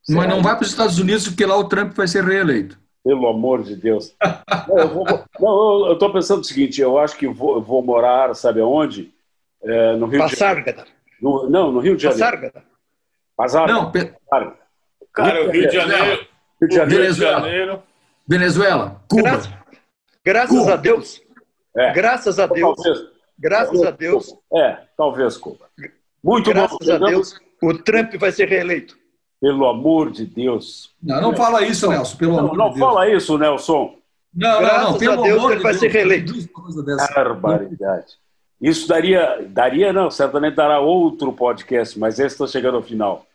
Mas 0.09 0.27
não 0.27 0.41
vai 0.41 0.55
para 0.55 0.63
os 0.63 0.71
Estados 0.71 0.99
Unidos 0.99 1.27
porque 1.27 1.45
lá 1.45 1.55
o 1.55 1.69
Trump 1.69 1.93
vai 1.93 2.07
ser 2.07 2.23
reeleito. 2.23 2.80
Pelo 3.03 3.27
amor 3.27 3.63
de 3.63 3.75
Deus. 3.75 4.15
não, 5.39 5.87
eu 5.87 5.93
estou 5.93 6.13
pensando 6.13 6.41
o 6.41 6.43
seguinte, 6.43 6.79
eu 6.79 6.99
acho 6.99 7.17
que 7.17 7.27
vou, 7.27 7.55
eu 7.55 7.61
vou 7.61 7.81
morar, 7.81 8.33
sabe 8.35 8.61
aonde? 8.61 9.11
É, 9.63 9.95
no 9.95 10.05
Rio 10.05 10.19
Passárgada. 10.19 10.83
de 10.83 10.89
Janeiro. 10.89 10.97
No, 11.21 11.49
não, 11.49 11.71
no 11.71 11.79
Rio 11.79 11.95
de 11.95 12.03
Janeiro. 12.03 12.23
Passárgada. 12.23 12.63
Passárgada. 13.35 13.73
Não, 13.73 13.91
pe... 13.91 14.13
Cara, 15.13 15.47
o 15.47 15.51
Rio 15.51 15.67
de 15.67 15.75
Janeiro... 15.75 16.27
Rio 16.61 16.69
de 16.69 16.75
Janeiro. 16.75 17.03
Venezuela. 17.03 17.83
Venezuela. 18.27 19.01
Cuba. 19.09 19.23
Graças, 19.23 19.49
graças 20.23 20.57
Cuba. 20.57 20.73
a 20.73 20.75
Deus. 20.77 21.21
É. 21.75 21.93
Graças 21.93 22.39
a 22.39 22.47
Deus. 22.47 22.75
Talvez. 22.81 23.11
Graças 23.39 23.83
a 23.83 23.91
Deus. 23.91 24.35
É, 24.53 24.77
talvez, 24.95 25.37
Cuba. 25.37 25.65
Muito 26.23 26.51
graças 26.51 26.77
bom. 26.77 26.85
Graças 26.85 27.01
a 27.01 27.07
Deus, 27.07 27.39
o 27.63 27.77
Trump 27.79 28.13
vai 28.15 28.31
ser 28.31 28.47
reeleito. 28.47 28.95
Pelo 29.41 29.67
amor 29.67 30.11
de 30.11 30.25
Deus. 30.25 30.91
Não, 31.01 31.19
não 31.19 31.35
fala 31.35 31.65
isso, 31.65 31.89
Nelson. 31.89 32.17
Pelo 32.17 32.33
não, 32.33 32.39
amor 32.39 32.57
não 32.57 32.69
de 32.69 32.75
Deus. 32.75 32.87
fala 32.87 33.09
isso, 33.09 33.37
Nelson. 33.37 33.95
Não, 34.33 34.59
graças 34.59 34.83
não, 34.83 34.91
não. 34.91 34.99
Pelo 34.99 35.13
a 35.13 35.23
Deus, 35.23 35.39
amor 35.39 35.51
ele 35.51 35.57
de 35.57 35.63
vai 35.63 35.71
Deus, 35.71 35.79
ser 35.79 35.91
reeleito. 35.91 36.33
Barbaridade. 37.11 38.21
Isso 38.61 38.87
daria, 38.87 39.43
daria, 39.49 39.91
não, 39.91 40.11
certamente 40.11 40.55
dará 40.55 40.79
outro 40.79 41.33
podcast, 41.33 41.97
mas 41.97 42.19
esse 42.19 42.35
está 42.35 42.45
chegando 42.45 42.77
ao 42.77 42.83
final. 42.83 43.25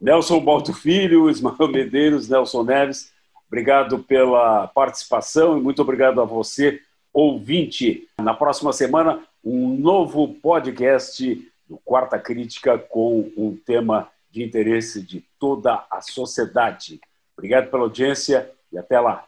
Nelson 0.00 0.40
Balto 0.40 0.72
Filho, 0.74 1.30
Ismael 1.30 1.68
Medeiros, 1.68 2.28
Nelson 2.28 2.64
Neves, 2.64 3.12
obrigado 3.46 4.00
pela 4.00 4.66
participação 4.66 5.56
e 5.56 5.60
muito 5.60 5.80
obrigado 5.80 6.20
a 6.20 6.24
você, 6.24 6.80
ouvinte. 7.12 8.08
Na 8.20 8.34
próxima 8.34 8.72
semana, 8.72 9.20
um 9.44 9.78
novo 9.78 10.34
podcast 10.42 11.48
do 11.68 11.78
Quarta 11.84 12.18
Crítica 12.18 12.76
com 12.76 13.30
um 13.36 13.56
tema 13.64 14.08
de 14.32 14.42
interesse 14.42 15.00
de 15.00 15.24
toda 15.38 15.84
a 15.90 16.00
sociedade. 16.00 17.00
Obrigado 17.36 17.70
pela 17.70 17.82
audiência 17.84 18.50
e 18.72 18.78
até 18.78 18.98
lá. 18.98 19.24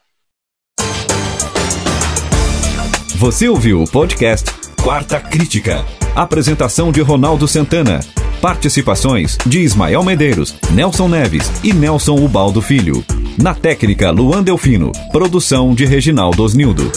Você 3.17 3.49
ouviu 3.49 3.83
o 3.83 3.91
podcast 3.91 4.49
Quarta 4.83 5.21
Crítica. 5.21 5.85
Apresentação 6.15 6.93
de 6.93 7.01
Ronaldo 7.01 7.49
Santana. 7.49 8.01
Participações 8.41 9.37
de 9.45 9.61
Ismael 9.61 10.05
Medeiros, 10.05 10.55
Nelson 10.73 11.09
Neves 11.09 11.51
e 11.65 11.73
Nelson 11.73 12.15
Ubaldo 12.15 12.63
Filho. 12.63 13.05
Na 13.37 13.55
técnica, 13.55 14.11
Luan 14.11 14.43
Delfino. 14.43 14.93
Produção 15.11 15.75
de 15.75 15.85
Reginaldo 15.85 16.43
Osnildo. 16.43 16.91